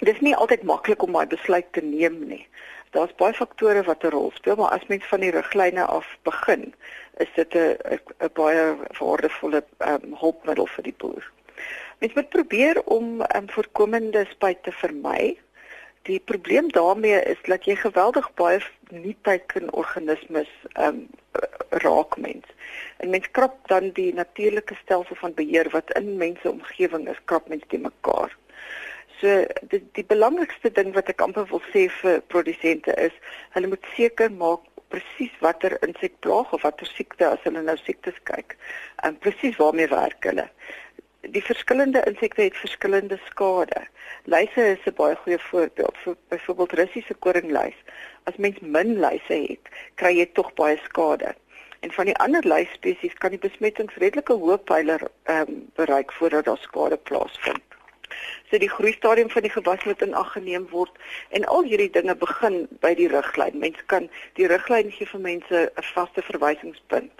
Dit 0.00 0.14
is 0.14 0.20
nie 0.24 0.36
altyd 0.36 0.62
maklik 0.64 1.02
om 1.04 1.12
daai 1.12 1.28
besluit 1.28 1.66
te 1.76 1.82
neem 1.84 2.22
nie. 2.28 2.46
Daar's 2.96 3.12
baie 3.20 3.36
faktore 3.36 3.82
wat 3.84 4.04
'n 4.04 4.12
rol 4.14 4.30
speel, 4.34 4.56
maar 4.56 4.72
as 4.72 4.86
mens 4.88 5.04
van 5.04 5.20
die 5.20 5.30
riglyne 5.30 5.84
af 5.84 6.06
begin, 6.24 6.72
is 7.24 7.28
dit 7.34 7.54
'n 7.54 7.76
'n 8.24 8.30
baie 8.32 8.64
waardevolle 8.98 9.62
um, 9.78 10.16
hulpmiddel 10.22 10.66
vir 10.66 10.84
die 10.84 10.96
boer. 10.96 11.30
Mens 11.98 12.14
moet 12.14 12.28
probeer 12.28 12.82
om 12.84 13.20
um, 13.20 13.50
voorkomende 13.50 14.24
spuit 14.30 14.62
te 14.62 14.72
vermy. 14.72 15.36
Die 16.08 16.20
probleem 16.20 16.70
daarmee 16.72 17.22
is 17.22 17.40
dat 17.44 17.64
jy 17.68 17.76
geweldig 17.76 18.28
baie 18.34 18.60
nie-teiken 18.90 19.72
organismes 19.72 20.48
um, 20.80 21.08
raak 21.84 22.16
mens. 22.16 22.46
En 22.96 23.10
mens 23.10 23.30
krap 23.30 23.68
dan 23.68 23.90
die 23.92 24.14
natuurlike 24.14 24.74
stelsel 24.82 25.16
van 25.16 25.34
beheer 25.34 25.68
wat 25.70 25.92
in 25.98 26.16
mense 26.16 26.50
omgewing 26.50 27.08
is, 27.08 27.20
krap 27.24 27.48
mens 27.48 27.64
dit 27.68 27.82
mekaar. 27.82 28.36
So 29.20 29.44
die 29.68 29.82
die 29.92 30.04
belangrikste 30.04 30.72
ding 30.72 30.94
wat 30.96 31.12
ek 31.12 31.20
amper 31.20 31.44
wil 31.52 31.62
sê 31.68 31.86
vir 32.00 32.22
produsente 32.32 32.94
is, 32.96 33.16
hulle 33.52 33.68
moet 33.68 33.92
seker 33.96 34.32
maak 34.32 34.64
presies 34.90 35.34
watter 35.44 35.76
insek 35.86 36.16
plaag 36.24 36.50
of 36.56 36.64
watter 36.66 36.88
siekte 36.88 37.28
as 37.28 37.42
hulle 37.46 37.62
nou 37.62 37.76
siektes 37.78 38.16
kyk. 38.30 38.56
En 39.06 39.18
presies 39.22 39.58
waarmee 39.60 39.90
werk 39.92 40.24
hulle. 40.26 40.48
Die 41.20 41.42
verskillende 41.44 42.02
insekte 42.06 42.42
het 42.42 42.56
verskillende 42.56 43.18
skade. 43.26 43.86
Luise 44.24 44.62
is 44.70 44.84
'n 44.86 44.94
baie 44.94 45.16
goeie 45.16 45.38
voorbeeld. 45.38 45.96
Vir 46.02 46.16
byvoorbeeld 46.28 46.72
Russiese 46.72 47.14
koringluis. 47.14 47.74
As 48.24 48.36
mens 48.36 48.58
min 48.60 48.98
luise 48.98 49.34
het, 49.48 49.68
kry 49.94 50.16
jy 50.16 50.26
tog 50.32 50.54
baie 50.54 50.80
skade. 50.84 51.34
En 51.80 51.92
van 51.92 52.04
die 52.04 52.16
ander 52.16 52.46
luisspesies 52.46 53.14
kan 53.14 53.30
die 53.30 53.38
besmettings 53.38 53.94
redelike 53.94 54.32
hoë 54.32 54.56
pyler 54.56 55.00
ehm 55.22 55.48
um, 55.48 55.70
bereik 55.74 56.12
voordat 56.12 56.44
daar 56.44 56.58
skade 56.58 56.96
plaasvind. 56.96 57.64
So 58.50 58.58
die 58.58 58.70
groei 58.70 58.92
stadium 58.92 59.30
van 59.30 59.42
die 59.42 59.50
gewas 59.50 59.84
moet 59.84 60.02
in 60.02 60.14
ag 60.14 60.32
geneem 60.32 60.68
word 60.70 60.96
en 61.28 61.44
al 61.44 61.62
hierdie 61.62 61.90
dinge 61.90 62.14
begin 62.14 62.68
by 62.80 62.94
die 62.94 63.08
riglyn. 63.08 63.58
Mense 63.58 63.84
kan 63.86 64.08
die 64.40 64.46
riglyn 64.46 64.90
gee 64.90 65.06
vir 65.06 65.20
mense 65.20 65.72
'n 65.76 65.82
vaste 65.94 66.22
verwysingspunt. 66.22 67.12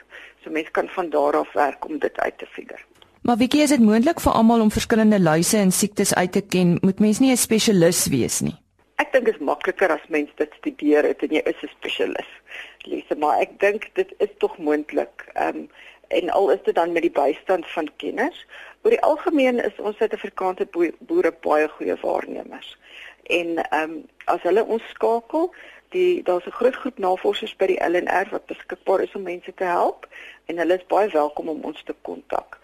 So 0.43 0.51
mense 0.51 0.71
kan 0.71 0.89
van 0.89 1.11
daar 1.11 1.37
af 1.37 1.53
werk 1.53 1.85
om 1.85 1.99
dit 1.99 2.21
uit 2.21 2.39
te 2.39 2.47
figure. 2.47 2.90
Maar 3.23 3.37
wie 3.37 3.51
gee 3.51 3.67
dit 3.67 3.81
moontlik 3.81 4.21
vir 4.21 4.33
almal 4.33 4.61
om 4.61 4.71
verskillende 4.71 5.21
luise 5.21 5.57
en 5.57 5.73
siektes 5.73 6.15
uit 6.15 6.33
te 6.33 6.41
ken? 6.41 6.79
Moet 6.81 6.99
mens 6.99 7.19
nie 7.19 7.31
'n 7.31 7.37
spesialis 7.37 8.07
wees 8.07 8.41
nie. 8.41 8.57
Ek 8.97 9.13
dink 9.13 9.25
dit 9.25 9.35
is 9.35 9.41
makliker 9.41 9.91
as 9.93 10.09
mens 10.09 10.31
dit 10.37 10.53
studeer 10.59 11.05
het 11.05 11.23
en 11.23 11.29
jy 11.29 11.43
is 11.45 11.63
'n 11.63 11.69
spesialis. 11.69 12.31
Lise, 12.79 13.15
maar 13.17 13.41
ek 13.41 13.61
dink 13.61 13.91
dit 13.93 14.15
is 14.19 14.33
tog 14.39 14.59
moontlik. 14.59 15.29
Ehm 15.35 15.57
um, 15.57 15.69
en 16.09 16.31
al 16.31 16.51
is 16.51 16.63
dit 16.65 16.75
dan 16.75 16.93
met 16.93 17.03
die 17.03 17.11
bystand 17.11 17.71
van 17.71 17.91
kenners. 17.97 18.47
Oor 18.83 18.91
die 18.91 19.03
algemeen 19.03 19.65
is 19.65 19.77
ons 19.79 19.97
Suid-Afrikaanse 19.97 20.67
boere 20.99 21.33
baie 21.41 21.69
goeie 21.69 21.97
waarnemers. 22.03 22.79
En 23.23 23.57
ehm 23.57 23.91
um, 23.91 24.07
as 24.25 24.43
hulle 24.43 24.65
ons 24.65 24.83
skakel, 24.89 25.55
die 25.89 26.23
daar's 26.23 26.47
'n 26.47 26.59
groot 26.61 26.75
groep 26.75 26.99
navorsers 26.99 27.57
by 27.57 27.67
die 27.67 27.83
LNR 27.89 28.29
wat 28.31 28.47
beskikbaar 28.47 29.01
is 29.01 29.15
om 29.15 29.23
mense 29.23 29.55
te 29.55 29.65
help 29.65 30.09
en 30.47 30.59
hulle 30.59 30.75
is 30.75 30.87
baie 30.87 31.09
welkom 31.09 31.49
om 31.49 31.65
ons 31.65 31.83
te 31.83 31.95
kontak. 32.03 32.59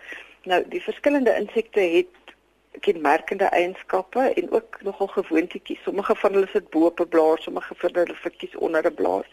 Nou, 0.46 0.62
die 0.70 0.82
verskillende 0.82 1.34
insekte 1.34 1.80
het 1.80 2.34
kenmerkende 2.80 3.44
eienskappe 3.44 4.20
en 4.20 4.52
ook 4.52 4.78
nogal 4.82 5.06
gewoontetjies. 5.06 5.82
Sommige 5.82 6.14
van 6.14 6.32
hulle 6.32 6.46
sit 6.52 6.70
bo 6.70 6.84
op 6.86 7.00
'n 7.00 7.08
blaar, 7.08 7.38
sommige 7.38 7.74
van 7.74 7.90
hulle 7.92 8.14
verkies 8.14 8.56
onder 8.56 8.86
'n 8.86 8.94
blaar. 8.94 9.26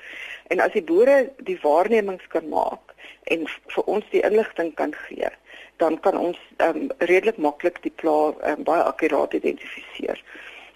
En 0.47 0.59
as 0.59 0.71
die 0.71 0.83
boere 0.83 1.31
die 1.37 1.59
waarnemings 1.61 2.27
kan 2.27 2.49
maak 2.49 2.93
en 3.23 3.47
vir 3.67 3.83
ons 3.83 4.05
die 4.09 4.21
inligting 4.21 4.73
kan 4.75 4.93
gee, 4.93 5.29
dan 5.77 5.99
kan 5.99 6.17
ons 6.17 6.39
um, 6.57 6.89
redelik 6.97 7.37
maklik 7.37 7.81
die 7.81 7.93
plaag 7.95 8.33
um, 8.41 8.63
baie 8.63 8.81
akkuraat 8.81 9.33
identifiseer. 9.33 10.23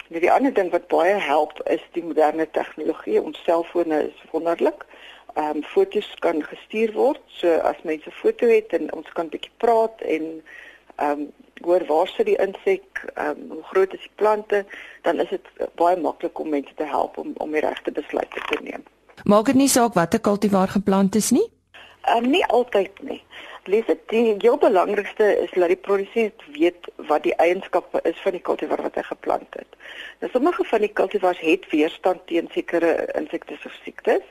Nou 0.08 0.20
die 0.20 0.32
ander 0.32 0.54
ding 0.54 0.70
wat 0.70 0.86
baie 0.86 1.14
help 1.14 1.68
is 1.68 1.82
die 1.92 2.04
moderne 2.04 2.50
tegnologie. 2.50 3.22
Ons 3.22 3.42
selfone 3.44 4.02
is 4.06 4.30
wonderlik. 4.30 4.84
Ehm 5.34 5.56
um, 5.56 5.62
foto's 5.62 6.14
kan 6.18 6.42
gestuur 6.42 6.92
word. 6.92 7.20
So 7.26 7.48
as 7.48 7.82
mense 7.82 8.10
foto 8.10 8.46
het 8.46 8.72
en 8.72 8.92
ons 8.94 9.08
kan 9.12 9.28
bietjie 9.28 9.52
praat 9.56 10.00
en 10.00 10.42
ehm 10.96 11.10
um, 11.10 11.28
hoor 11.60 11.84
waar 11.86 12.06
sit 12.06 12.26
die 12.26 12.38
insek, 12.38 13.04
ehm 13.14 13.28
um, 13.28 13.50
hoe 13.50 13.62
groot 13.62 13.92
is 13.94 14.00
die 14.00 14.14
plante, 14.14 14.64
dan 15.02 15.20
is 15.20 15.28
dit 15.28 15.46
baie 15.74 15.96
maklik 15.96 16.38
om 16.38 16.48
mense 16.48 16.74
te 16.74 16.84
help 16.84 17.18
om 17.18 17.32
om 17.36 17.52
die 17.52 17.60
regte 17.60 17.92
besluite 17.92 18.40
te 18.50 18.58
neem. 18.62 18.82
Maak 19.24 19.46
dit 19.46 19.54
nie 19.54 19.68
saak 19.68 19.94
watter 19.94 20.20
kultivar 20.20 20.68
geplant 20.68 21.14
is 21.14 21.30
nie? 21.30 21.46
Ehm 22.02 22.24
um, 22.24 22.30
nie 22.30 22.44
altyd 22.46 23.02
nie. 23.02 23.22
Lees 23.68 23.86
dit 23.86 24.04
die 24.08 24.34
heel 24.38 24.56
belangrikste 24.58 25.24
is 25.42 25.50
dat 25.52 25.68
die 25.68 25.76
produsent 25.76 26.44
weet 26.54 26.86
wat 27.10 27.22
die 27.22 27.34
eienskappe 27.36 28.00
is 28.08 28.20
van 28.24 28.32
die 28.32 28.40
kultivar 28.40 28.82
wat 28.82 28.94
hy 28.96 29.02
geplant 29.02 29.58
het. 29.58 29.76
Nou 30.20 30.30
sommige 30.32 30.64
van 30.64 30.80
die 30.80 30.92
kultivars 31.00 31.40
het 31.40 31.68
weerstand 31.70 32.26
teen 32.26 32.48
sekere 32.54 32.94
insekte 33.18 33.58
of 33.64 33.76
siektes 33.84 34.24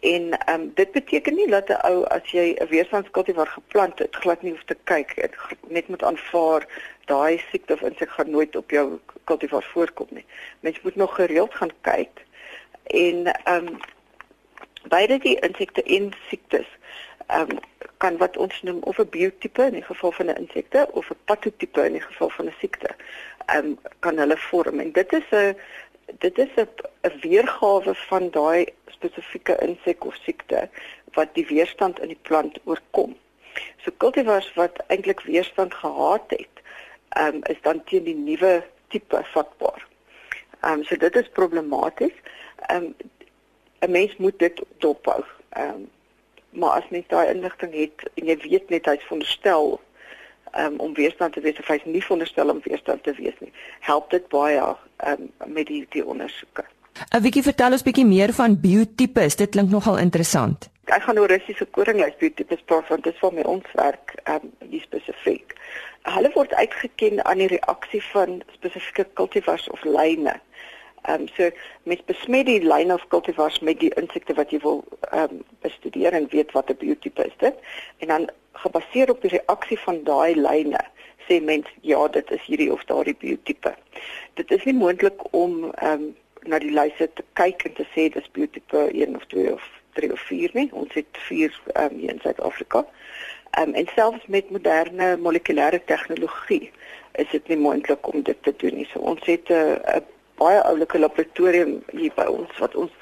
en 0.00 0.38
ehm 0.38 0.60
um, 0.60 0.72
dit 0.74 0.92
beteken 0.92 1.34
nie 1.34 1.48
dat 1.48 1.68
'n 1.68 1.86
ou 1.90 2.04
as 2.04 2.30
jy 2.30 2.56
'n 2.58 2.68
weerstandskultivar 2.68 3.46
geplant 3.46 3.98
het 3.98 4.16
glad 4.16 4.42
nie 4.42 4.52
hoef 4.52 4.64
te 4.64 4.76
kyk, 4.84 5.14
dit 5.14 5.34
net 5.68 5.88
moet 5.88 6.02
aanvaar 6.02 6.66
daai 7.04 7.42
siekte 7.50 7.72
of 7.72 7.80
insek 7.80 8.10
gaan 8.10 8.30
nooit 8.30 8.56
op 8.56 8.70
jou 8.70 8.98
kultivar 9.24 9.62
voorkom 9.62 10.06
nie. 10.10 10.24
Mens 10.60 10.80
moet 10.82 10.96
nog 10.96 11.14
gereeld 11.14 11.54
gaan 11.54 11.72
kyk 11.80 12.24
en 12.86 13.26
ehm 13.44 13.66
um, 13.66 13.78
beide 14.88 15.18
die 15.18 15.38
insekte 15.40 15.82
en 15.82 16.12
siektes 16.28 16.66
ehm 17.26 17.50
um, 17.50 17.58
kan 17.96 18.16
wat 18.16 18.36
ons 18.36 18.62
noem 18.62 18.82
of 18.82 18.98
'n 18.98 19.08
biotipe 19.08 19.62
in 19.62 19.72
die 19.72 19.82
geval 19.82 20.12
van 20.12 20.26
'n 20.26 20.36
insekte 20.36 20.88
of 20.92 21.10
'n 21.10 21.18
patotipe 21.24 21.84
in 21.84 21.92
die 21.92 22.06
geval 22.08 22.30
van 22.30 22.46
'n 22.46 22.54
siekte. 22.58 22.88
Ehm 23.46 23.64
um, 23.64 23.78
kan 23.98 24.18
hulle 24.18 24.36
vorm 24.36 24.80
en 24.80 24.92
dit 24.92 25.12
is 25.12 25.28
'n 25.30 25.56
dit 26.18 26.38
is 26.38 26.48
'n 26.56 26.68
weergawe 27.20 27.94
van 27.94 28.30
daai 28.30 28.66
spesifieke 28.86 29.56
insek 29.66 30.04
of 30.04 30.14
siekte 30.14 30.68
wat 31.12 31.34
die 31.34 31.46
weerstand 31.46 32.00
in 32.00 32.08
die 32.08 32.22
plant 32.22 32.58
oorkom. 32.64 33.16
So 33.82 33.90
kultivars 33.96 34.54
wat 34.54 34.84
eintlik 34.86 35.20
weerstand 35.20 35.74
gehad 35.74 36.24
het, 36.26 36.54
um, 37.18 37.40
is 37.42 37.60
dan 37.62 37.84
teen 37.84 38.04
die 38.04 38.14
nuwe 38.14 38.64
tipe 38.88 39.24
vatbaar. 39.32 39.86
Ehm 40.60 40.72
um, 40.72 40.84
so 40.84 40.96
dit 40.96 41.16
is 41.16 41.28
problematies. 41.28 42.16
Ehm 42.66 42.84
um, 42.84 42.94
'n 43.80 43.90
mens 43.90 44.16
moet 44.16 44.38
dit 44.38 44.62
dophou. 44.78 45.24
Ehm 45.48 45.68
um, 45.68 45.90
maar 46.50 46.70
as 46.70 46.88
mens 46.88 47.04
daai 47.08 47.28
inligting 47.34 47.74
het 47.74 48.10
en 48.14 48.26
jy 48.26 48.36
weet 48.36 48.68
net 48.68 48.86
hy's 48.86 49.02
veronderstel 49.02 49.80
um, 50.54 50.78
om 50.78 50.94
weerstand 50.94 51.32
te 51.32 51.40
wees 51.40 51.58
of 51.58 51.66
hy's 51.66 51.84
nie 51.84 52.02
veronderstel 52.02 52.50
om 52.50 52.60
weerstand 52.64 53.02
te 53.02 53.14
wees 53.18 53.34
nie, 53.40 53.52
help 53.80 54.10
dit 54.10 54.28
baie 54.28 54.62
um, 54.62 55.30
met 55.46 55.66
die 55.66 55.86
die 55.90 56.04
ondersoeke. 56.04 56.64
'n 57.12 57.22
Bietjie 57.22 57.42
vertel 57.44 57.76
ons 57.76 57.84
bietjie 57.84 58.06
meer 58.08 58.32
van 58.32 58.56
biotipes. 58.60 59.36
Dit 59.36 59.52
klink 59.56 59.70
nogal 59.70 59.98
interessant. 59.98 60.70
Ek 60.86 61.02
gaan 61.02 61.18
oor 61.18 61.28
Russiese 61.28 61.66
koringlys 61.76 62.16
biotipes 62.20 62.62
praat 62.64 62.88
want 62.88 63.04
dit 63.04 63.14
is 63.14 63.20
vir 63.20 63.34
my 63.36 63.44
ons 63.50 63.72
werk 63.74 64.14
um, 64.32 64.50
die 64.70 64.80
spesifiek. 64.80 65.56
Hulle 66.06 66.30
word 66.34 66.54
uitgeken 66.54 67.24
aan 67.26 67.42
die 67.42 67.50
reaksie 67.50 68.02
van 68.12 68.40
spesifieke 68.54 69.04
kultivars 69.18 69.68
of 69.74 69.84
lyne. 69.84 70.38
Ehm 71.06 71.26
um, 71.26 71.28
so 71.36 71.50
met 71.84 72.06
besmet 72.06 72.46
die 72.46 72.62
line 72.62 72.94
of 72.94 73.04
cultivars 73.08 73.58
met 73.60 73.80
die 73.80 73.92
insekte 74.00 74.34
wat 74.38 74.50
jy 74.50 74.62
wil 74.62 74.84
ehm 75.10 75.36
um, 75.36 75.44
bestudeer 75.66 76.16
en 76.16 76.30
weet 76.32 76.54
wat 76.56 76.70
'n 76.70 76.80
biotipe 76.80 77.26
is 77.26 77.36
dit 77.38 77.56
en 77.98 78.08
dan 78.08 78.30
gebaseer 78.62 79.10
op 79.10 79.20
die 79.22 79.30
reaksie 79.36 79.78
van 79.78 80.02
daai 80.04 80.34
lyne 80.34 80.82
sê 81.28 81.40
mens 81.42 81.66
ja 81.80 82.08
dit 82.08 82.30
is 82.30 82.44
hierdie 82.46 82.72
of 82.72 82.84
daardie 82.90 83.16
biotipe. 83.18 83.74
Dit 84.34 84.50
is 84.50 84.64
nie 84.64 84.76
moontlik 84.76 85.26
om 85.34 85.72
ehm 85.74 85.92
um, 85.92 86.14
na 86.46 86.60
die 86.62 86.70
lyse 86.70 87.08
te 87.18 87.24
kyk 87.34 87.64
en 87.66 87.72
te 87.74 87.84
sê 87.94 88.06
dis 88.14 88.28
biotipe 88.38 88.84
1 88.92 89.16
of 89.18 89.24
2 89.32 89.52
of 89.52 89.64
3 89.98 90.12
of 90.14 90.20
4 90.28 90.50
nie. 90.54 90.68
Ons 90.72 90.94
het 90.94 91.22
4 91.28 91.60
ehm 91.74 91.84
um, 91.84 91.98
hier 91.98 92.12
in 92.14 92.22
Suid-Afrika. 92.22 92.84
Ehm 93.50 93.68
um, 93.68 93.74
en 93.74 93.88
selfs 93.94 94.26
met 94.26 94.50
moderne 94.50 95.16
molekulêre 95.16 95.82
tegnologie 95.84 96.70
is 97.12 97.30
dit 97.32 97.48
nie 97.48 97.58
moontlik 97.58 98.12
om 98.12 98.22
dit 98.22 98.42
te 98.42 98.54
doen 98.56 98.74
nie. 98.76 98.88
So 98.92 99.00
ons 99.00 99.26
het 99.26 99.48
'n 99.48 99.80
uh, 99.96 100.04
baie 100.36 100.62
oulike 100.62 100.98
laboratorium 100.98 101.82
hier 101.92 102.12
by 102.14 102.26
ons 102.28 102.58
wat 102.58 102.74
ons 102.74 102.92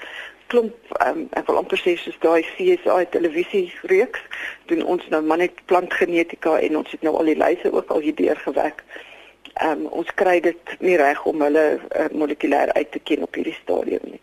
klomp 0.46 0.74
um, 1.06 1.24
ek 1.38 1.46
wil 1.48 1.60
amper 1.60 1.80
sê 1.80 1.96
soos 2.00 2.16
daai 2.22 2.42
CSI 2.54 3.06
televisie 3.14 3.66
reeks 3.90 4.22
doen 4.70 4.84
ons 4.94 5.06
nou 5.12 5.22
maar 5.22 5.40
net 5.42 5.62
plantgenetika 5.70 6.58
en 6.58 6.76
ons 6.80 6.90
het 6.90 7.02
nou 7.06 7.14
al 7.18 7.30
die 7.32 7.38
lyse 7.40 7.72
ook 7.72 7.90
al 7.90 8.04
hier 8.06 8.16
deurgewerk. 8.20 8.84
Ehm 9.54 9.84
um, 9.84 9.86
ons 10.02 10.10
kry 10.20 10.40
dit 10.40 10.76
nie 10.80 10.96
reg 11.00 11.24
om 11.30 11.42
hulle 11.46 11.64
uh, 11.78 12.10
molekulêr 12.12 12.72
uit 12.74 12.90
te 12.90 13.02
ken 13.10 13.22
op 13.22 13.34
hierdie 13.38 13.56
stadium 13.62 14.04
nie. 14.10 14.20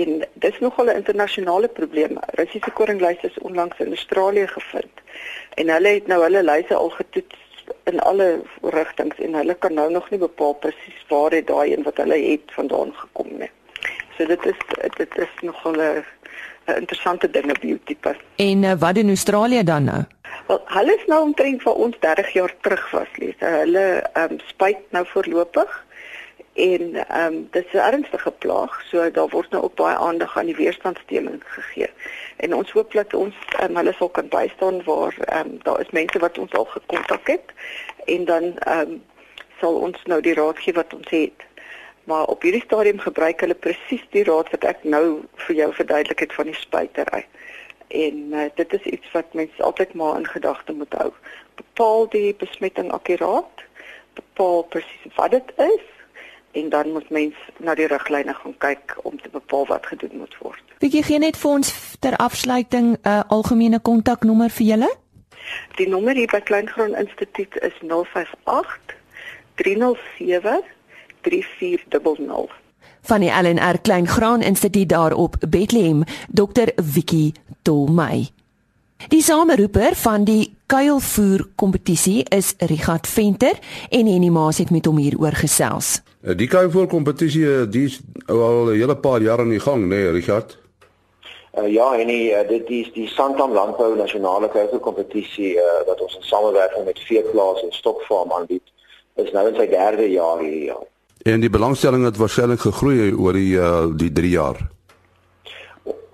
En 0.00 0.24
dis 0.44 0.58
nogal 0.60 0.92
'n 0.92 1.00
internasionale 1.02 1.68
probleem. 1.68 2.18
Russiese 2.40 2.70
koringlyse 2.70 3.26
is 3.26 3.38
onlangs 3.38 3.78
in 3.78 3.94
Australië 3.96 4.46
gevind. 4.46 5.04
En 5.54 5.68
hulle 5.68 5.88
het 5.88 6.06
nou 6.06 6.22
hulle 6.22 6.42
lyse 6.42 6.74
al 6.74 6.90
getoets 6.90 7.64
in 7.84 8.00
alle 8.00 8.40
rigtings 8.62 9.18
en 9.18 9.34
hulle 9.34 9.54
kan 9.54 9.74
nou 9.74 9.90
nog 9.90 10.10
nie 10.10 10.18
bepaal 10.18 10.52
presies 10.52 11.04
waar 11.08 11.30
dit 11.30 11.46
daai 11.46 11.72
een 11.72 11.82
wat 11.82 11.96
hulle 11.96 12.18
het 12.18 12.52
vandaan 12.58 12.92
gekom 12.94 13.28
nie. 13.38 13.50
So 14.18 14.26
dit 14.26 14.46
is 14.46 14.56
dit 14.96 15.18
is 15.18 15.34
nogal 15.40 15.72
'n 15.72 16.04
interessante 16.76 17.30
ding 17.30 17.50
op 17.50 17.60
biotipe. 17.60 18.16
En 18.36 18.62
uh, 18.62 18.72
wat 18.78 18.94
doen 18.94 19.08
Australië 19.08 19.62
dan 19.64 19.84
nou? 19.84 20.02
Wel, 20.46 20.62
hulle 20.64 20.94
is 20.94 21.06
nou 21.06 21.22
omtrent 21.22 21.62
vir 21.62 21.72
ons 21.72 21.96
30 21.98 22.32
jaar 22.32 22.54
terug 22.60 22.90
was 22.90 23.08
lees. 23.14 23.34
Hulle 23.38 23.86
ehm 24.12 24.32
um, 24.32 24.38
spuit 24.46 24.78
nou 24.90 25.06
voorlopig 25.06 25.84
en 26.52 26.94
ehm 26.94 27.32
um, 27.32 27.48
dit 27.50 27.64
is 27.66 27.72
'n 27.72 27.76
ernstige 27.92 28.30
plaag, 28.30 28.82
so 28.90 29.10
daar 29.10 29.28
word 29.28 29.50
nou 29.50 29.62
ook 29.62 29.74
baie 29.74 29.96
aandag 29.96 30.38
aan 30.38 30.46
die 30.46 30.56
weerstandstelling 30.56 31.42
gegee. 31.44 31.90
En 32.36 32.54
ons 32.54 32.70
hoop 32.70 32.92
dat 32.92 33.14
ons 33.14 33.34
um, 33.62 33.76
hulle 33.76 33.92
sal 33.92 34.08
kan 34.08 34.28
bystaan 34.28 34.82
waar 34.84 35.14
ehm 35.18 35.46
um, 35.46 35.58
daar 35.62 35.80
is 35.80 35.90
mense 35.90 36.18
wat 36.18 36.38
ons 36.38 36.52
al 36.52 36.64
gekontak 36.64 37.26
het 37.26 37.52
en 38.04 38.24
dan 38.24 38.58
ehm 38.58 38.80
um, 38.80 39.02
sal 39.60 39.74
ons 39.74 39.98
nou 40.04 40.20
die 40.20 40.34
raad 40.34 40.58
gee 40.58 40.72
wat 40.72 40.94
ons 40.94 41.10
het. 41.10 41.47
Maar 42.08 42.24
op 42.24 42.42
hierdie 42.42 42.62
stadium 42.64 42.98
gebruik 42.98 43.40
hulle 43.44 43.54
presies 43.54 44.04
die 44.16 44.24
raad 44.24 44.48
wat 44.54 44.62
ek 44.64 44.84
nou 44.84 45.04
vir 45.44 45.56
jou 45.56 45.68
verduidelik 45.76 46.22
het 46.24 46.32
van 46.32 46.48
die 46.48 46.56
spuitery. 46.56 47.26
En 47.88 48.22
uh, 48.32 48.46
dit 48.56 48.72
is 48.78 48.86
iets 48.94 49.10
wat 49.12 49.36
mense 49.36 49.62
altyd 49.62 49.92
maar 49.92 50.16
in 50.16 50.24
gedagte 50.26 50.72
moet 50.72 50.94
hou. 50.96 51.10
Bepaal 51.60 52.08
die 52.14 52.30
besmetting 52.40 52.88
akkuraat, 52.96 53.64
bepaal 54.16 54.64
presies 54.72 55.18
wat 55.20 55.36
dit 55.36 55.52
is 55.56 55.84
en 56.56 56.70
dan 56.72 56.92
moet 56.96 57.10
mens 57.12 57.36
na 57.60 57.74
die 57.76 57.90
riglyne 57.92 58.34
gaan 58.34 58.56
kyk 58.64 58.96
om 59.02 59.20
te 59.20 59.28
bepaal 59.28 59.68
wat 59.68 59.86
gedoen 59.86 60.16
moet 60.22 60.38
word. 60.40 60.64
Wie 60.80 61.02
gee 61.02 61.20
net 61.20 61.36
vir 61.36 61.50
ons 61.50 61.74
ter 62.00 62.16
afsluiting 62.16 62.96
'n 62.96 62.98
uh, 63.04 63.20
algemene 63.28 63.82
kontaknommer 63.84 64.50
vir 64.50 64.66
julle? 64.66 64.90
Die 65.76 65.88
nommer 65.88 66.16
hier 66.16 66.32
by 66.32 66.40
Kleingrond 66.40 66.96
Instituut 66.96 67.60
is 67.60 67.76
058 67.84 68.96
307 69.60 70.64
3400. 71.20 72.50
Van 73.00 73.20
die 73.20 73.30
LNR 73.30 73.80
Kleingraan 73.80 74.42
Instituut 74.42 74.88
daar 74.88 75.12
op 75.12 75.36
Bethlehem, 75.48 76.02
Dr. 76.28 76.68
Vicky 76.76 77.32
Tolmey. 77.62 78.28
Die 79.08 79.22
sameroeper 79.22 79.94
van 79.94 80.24
die 80.24 80.56
kuilvoer 80.66 81.46
kompetisie 81.54 82.24
is 82.34 82.54
Richard 82.58 83.06
Venter 83.06 83.54
en 83.90 84.06
Henny 84.06 84.28
Maas 84.28 84.58
het 84.58 84.70
met 84.74 84.86
hom 84.90 84.98
hieroor 84.98 85.38
gesels. 85.38 86.00
Eh, 86.26 86.34
die 86.36 86.48
kuilvoer 86.50 86.88
kompetisie 86.90 87.44
eh, 87.46 87.62
die 87.70 87.84
is 87.86 88.00
al 88.26 88.66
'n 88.66 88.74
hele 88.74 88.96
paar 88.96 89.22
jaar 89.22 89.38
aan 89.38 89.54
die 89.54 89.60
gang, 89.60 89.84
né, 89.84 89.94
nee, 89.94 90.10
Richard? 90.10 90.58
Uh, 91.58 91.72
ja, 91.72 91.92
Henny, 91.92 92.30
uh, 92.30 92.48
dit 92.48 92.68
is 92.70 92.92
die 92.92 93.08
Santam 93.08 93.52
Landbou 93.52 93.96
Nasionale 93.96 94.48
Kuilvoer 94.48 94.80
kompetisie 94.80 95.54
uh, 95.56 95.62
wat 95.86 96.00
ons 96.00 96.14
in 96.16 96.22
samewerking 96.22 96.84
met 96.84 97.00
Veeplaas 97.00 97.62
en 97.62 97.72
Stokfarm 97.72 98.32
aanbied. 98.32 98.62
Is 99.14 99.32
nou 99.32 99.48
in 99.48 99.56
sy 99.56 99.66
derde 99.66 100.10
jaar 100.10 100.38
hierdie 100.38 100.68
jaar. 100.68 100.86
En 101.28 101.40
die 101.40 101.50
belangstelling 101.50 102.04
het 102.04 102.16
waarskynlik 102.16 102.60
gegroei 102.60 103.12
oor 103.12 103.36
die 103.36 103.56
uh, 103.60 103.86
die 104.00 104.12
3 104.12 104.28
jaar. 104.30 104.60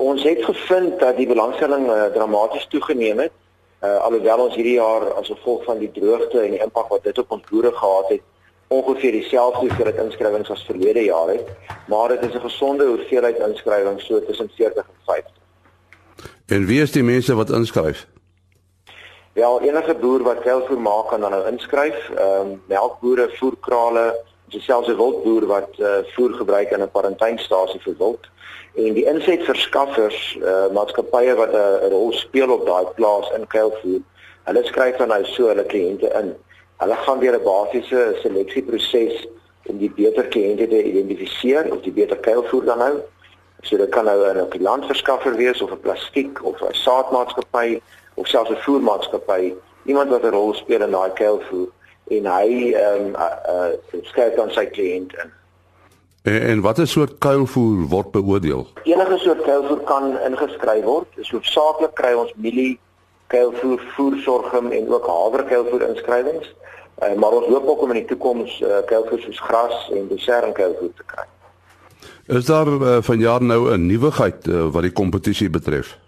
Ons 0.03 0.25
het 0.27 0.41
gevind 0.45 0.99
dat 0.99 1.17
die 1.17 1.27
belangstelling 1.31 1.87
uh, 1.87 2.07
dramaties 2.17 2.67
toegeneem 2.73 3.23
het. 3.23 3.35
Uh, 3.85 4.01
alhoewel 4.09 4.43
ons 4.47 4.57
hierdie 4.59 4.75
jaar 4.81 5.07
as 5.21 5.31
gevolg 5.31 5.63
van 5.69 5.79
die 5.79 5.91
droogte 5.95 6.41
en 6.41 6.57
die 6.57 6.63
impak 6.67 6.91
wat 6.91 7.07
dit 7.07 7.19
op 7.23 7.31
ons 7.37 7.47
boere 7.51 7.71
gehad 7.77 8.11
het, 8.17 8.27
ongeveer 8.75 9.15
dieselfde 9.21 9.63
hoeveelheid 9.69 10.03
inskrywings 10.03 10.51
as 10.51 10.67
verlede 10.67 11.07
jaar 11.07 11.31
het, 11.31 11.47
maar 11.87 12.09
dit 12.17 12.27
is 12.27 12.35
'n 12.35 12.47
gesonde 12.49 12.91
hoeveelheid 12.91 13.39
inskrywings 13.39 14.07
so 14.07 14.25
tussen 14.25 14.51
40 14.57 14.83
en 14.83 15.01
50. 15.07 15.33
En 16.47 16.67
wie 16.67 16.83
is 16.83 16.93
die 16.93 17.03
mense 17.03 17.35
wat 17.35 17.51
inskryf? 17.51 18.07
Ja, 19.35 19.59
enige 19.61 19.95
boer 19.95 20.23
wat 20.23 20.43
veilvoer 20.43 20.81
maak 20.81 21.09
kan 21.09 21.21
dan 21.21 21.31
nou 21.31 21.47
inskryf. 21.47 22.11
Ehm 22.17 22.51
um, 22.51 22.63
melkbore, 22.67 23.31
voerkrale, 23.39 24.25
selfs 24.61 24.89
'n 24.89 24.97
wildboer 24.97 25.47
wat 25.47 25.71
uh, 25.79 26.05
voer 26.15 26.33
gebruik 26.35 26.71
in 26.71 26.83
'n 26.83 26.91
quarantynestasie 26.91 27.81
vir 27.81 27.95
wild 27.99 28.25
en 28.75 28.95
die 28.95 29.05
insetverskaffers 29.07 30.37
uh, 30.43 30.67
maatskappye 30.73 31.35
wat 31.35 31.53
'n 31.55 31.91
rol 31.91 32.13
speel 32.13 32.51
op 32.51 32.67
daai 32.67 32.87
plaas 32.95 33.31
in 33.37 33.47
kuilvoer. 33.47 34.01
Hulle 34.45 34.65
skryf 34.65 34.97
dan 34.97 35.09
nou 35.09 35.25
so 35.25 35.49
hulle 35.49 35.65
kliënte 35.65 36.11
in. 36.21 36.35
Hulle 36.83 36.97
gaan 36.97 37.21
deur 37.21 37.39
'n 37.39 37.45
basiese 37.45 38.19
seleksieproses 38.23 39.27
om 39.67 39.79
die 39.79 39.91
beter 39.91 40.25
kliënte 40.25 40.69
te 40.69 40.83
identifiseer 40.83 41.73
of 41.73 41.81
die 41.83 41.93
beter 41.93 42.17
kuilvoer 42.17 42.65
dan 42.65 42.79
nou. 42.79 42.95
So 43.63 43.77
dit 43.77 43.89
kan 43.89 44.05
nou 44.05 44.19
'n 44.27 44.63
landverskaffer 44.63 45.35
wees 45.37 45.63
of 45.63 45.71
'n 45.71 45.81
plastiek 45.81 46.45
of 46.45 46.61
'n 46.63 46.75
saadmaatskappy 46.75 47.81
of 48.15 48.27
selfs 48.27 48.51
'n 48.51 48.65
voermaatskappy, 48.67 49.55
iemand 49.85 50.11
wat 50.11 50.23
'n 50.23 50.35
rol 50.35 50.55
speel 50.55 50.83
in 50.83 50.91
daai 50.91 51.11
kuilvoer 51.13 51.69
en 52.09 52.27
hy 52.27 52.73
ehm 52.73 53.07
um, 53.07 53.15
uh, 53.17 53.31
uh, 53.49 54.03
skryf 54.03 54.35
dan 54.37 54.51
sy 54.51 54.67
kliënt 54.67 55.15
in. 55.23 55.33
En, 56.25 56.41
en 56.41 56.61
watter 56.61 56.89
soort 56.89 57.19
kuilvoer 57.19 57.87
word 57.89 58.11
beoordeel? 58.11 58.67
Enige 58.85 59.19
soort 59.19 59.43
kuilvoer 59.43 59.81
kan 59.89 60.15
ingeskryf 60.27 60.85
word. 60.85 61.09
Dis 61.17 61.31
hoofsaaklik 61.31 61.95
kry 62.01 62.13
ons 62.17 62.33
mielie 62.37 62.79
kuilvoer, 63.27 63.83
voersorgum 63.97 64.71
en 64.73 64.89
ook 64.93 65.07
haver 65.07 65.45
kuilvoer 65.45 65.89
inskrywings. 65.89 66.55
Uh, 67.03 67.15
maar 67.19 67.31
ons 67.41 67.47
hoop 67.47 67.69
ook 67.69 67.83
om 67.83 67.93
in 67.93 68.03
die 68.03 68.09
toekoms 68.13 68.61
uh, 68.61 68.81
kuilvoer 68.87 69.21
soos 69.21 69.41
gras 69.41 69.91
en 69.93 70.09
besering 70.09 70.55
kuilvoer 70.55 70.93
te 70.97 71.09
kry. 71.13 71.27
Is 72.27 72.49
daar 72.49 72.69
uh, 72.69 72.97
vanjaar 73.03 73.43
nou 73.43 73.73
'n 73.73 73.87
nuwigheid 73.87 74.47
uh, 74.47 74.67
wat 74.73 74.83
die 74.83 74.93
kompetisie 74.93 75.51
betref? 75.51 75.99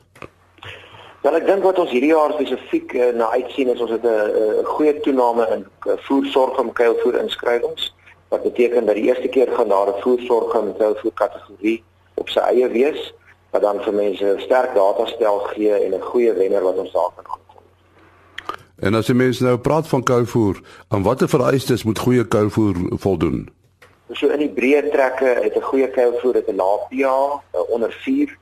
Wel 1.27 1.41
ek 1.41 1.47
dink 1.49 1.65
wat 1.67 1.79
ons 1.83 1.91
hierdie 1.91 2.13
jaar 2.13 2.31
spesifiek 2.37 2.93
uh, 2.95 3.07
na 3.19 3.27
uitsien 3.35 3.73
is 3.73 3.81
ons 3.83 3.91
het 3.91 4.05
'n 4.07 4.35
uh, 4.41 4.67
goeie 4.77 4.93
toename 5.03 5.47
in 5.55 5.65
uh, 5.67 5.97
voersorg 6.07 6.61
en 6.63 6.71
kuilvoer 6.73 7.19
inskrywings 7.19 7.89
wat 8.31 8.43
beteken 8.43 8.87
dat 8.87 8.95
die 8.95 9.09
eerste 9.09 9.29
keer 9.35 9.51
gaan 9.57 9.69
daar 9.69 9.91
'n 9.91 10.01
voersorg 10.05 10.55
en 10.55 10.77
kuilvoer 10.79 11.15
kategorie 11.23 11.83
op 12.15 12.29
sy 12.29 12.39
eie 12.39 12.69
wees 12.69 13.15
wat 13.51 13.63
dan 13.63 13.83
vir 13.83 13.95
mense 13.95 14.37
sterk 14.39 14.75
datastel 14.75 15.39
gee 15.51 15.75
en 15.75 15.99
'n 15.99 16.09
goeie 16.13 16.33
wenner 16.33 16.63
wat 16.63 16.79
ons 16.79 16.93
daar 16.93 17.11
kan 17.17 17.27
aankom. 17.27 17.63
En 18.87 18.95
as 18.95 19.07
jy 19.07 19.15
mense 19.15 19.45
nou 19.45 19.59
praat 19.59 19.89
van 19.89 20.03
kuilvoer, 20.03 20.63
aan 20.89 21.03
watter 21.03 21.29
vereistes 21.29 21.85
moet 21.85 21.99
goeie 21.99 22.25
kuilvoer 22.29 22.77
voldoen? 22.91 23.49
So 24.13 24.29
in 24.29 24.39
die 24.39 24.55
breë 24.55 24.91
trekke 24.91 25.39
het 25.43 25.57
'n 25.57 25.69
goeie 25.71 25.91
kuilvoer 25.91 26.37
'n 26.47 26.57
lae 26.57 26.79
pH 26.89 27.09
onder 27.69 27.93
4 27.93 28.39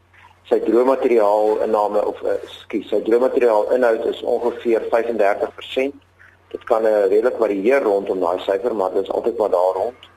sy 0.49 0.61
droommateriaal 0.61 1.63
inname 1.65 2.03
of 2.05 2.21
uh, 2.23 2.37
skus 2.61 2.89
sy 2.93 3.01
droommateriaal 3.07 3.71
inhoud 3.77 4.05
is 4.11 4.23
ongeveer 4.23 4.85
35%. 4.93 5.95
Dit 6.53 6.65
kan 6.69 6.85
uh, 6.87 7.07
redelik 7.09 7.39
varieer 7.41 7.83
rondom 7.83 8.21
daai 8.21 8.43
syfer, 8.45 8.75
maar 8.77 8.93
dit 8.93 9.07
is 9.07 9.15
altyd 9.15 9.39
maar 9.41 9.55
daar 9.55 9.79
rond. 9.81 10.11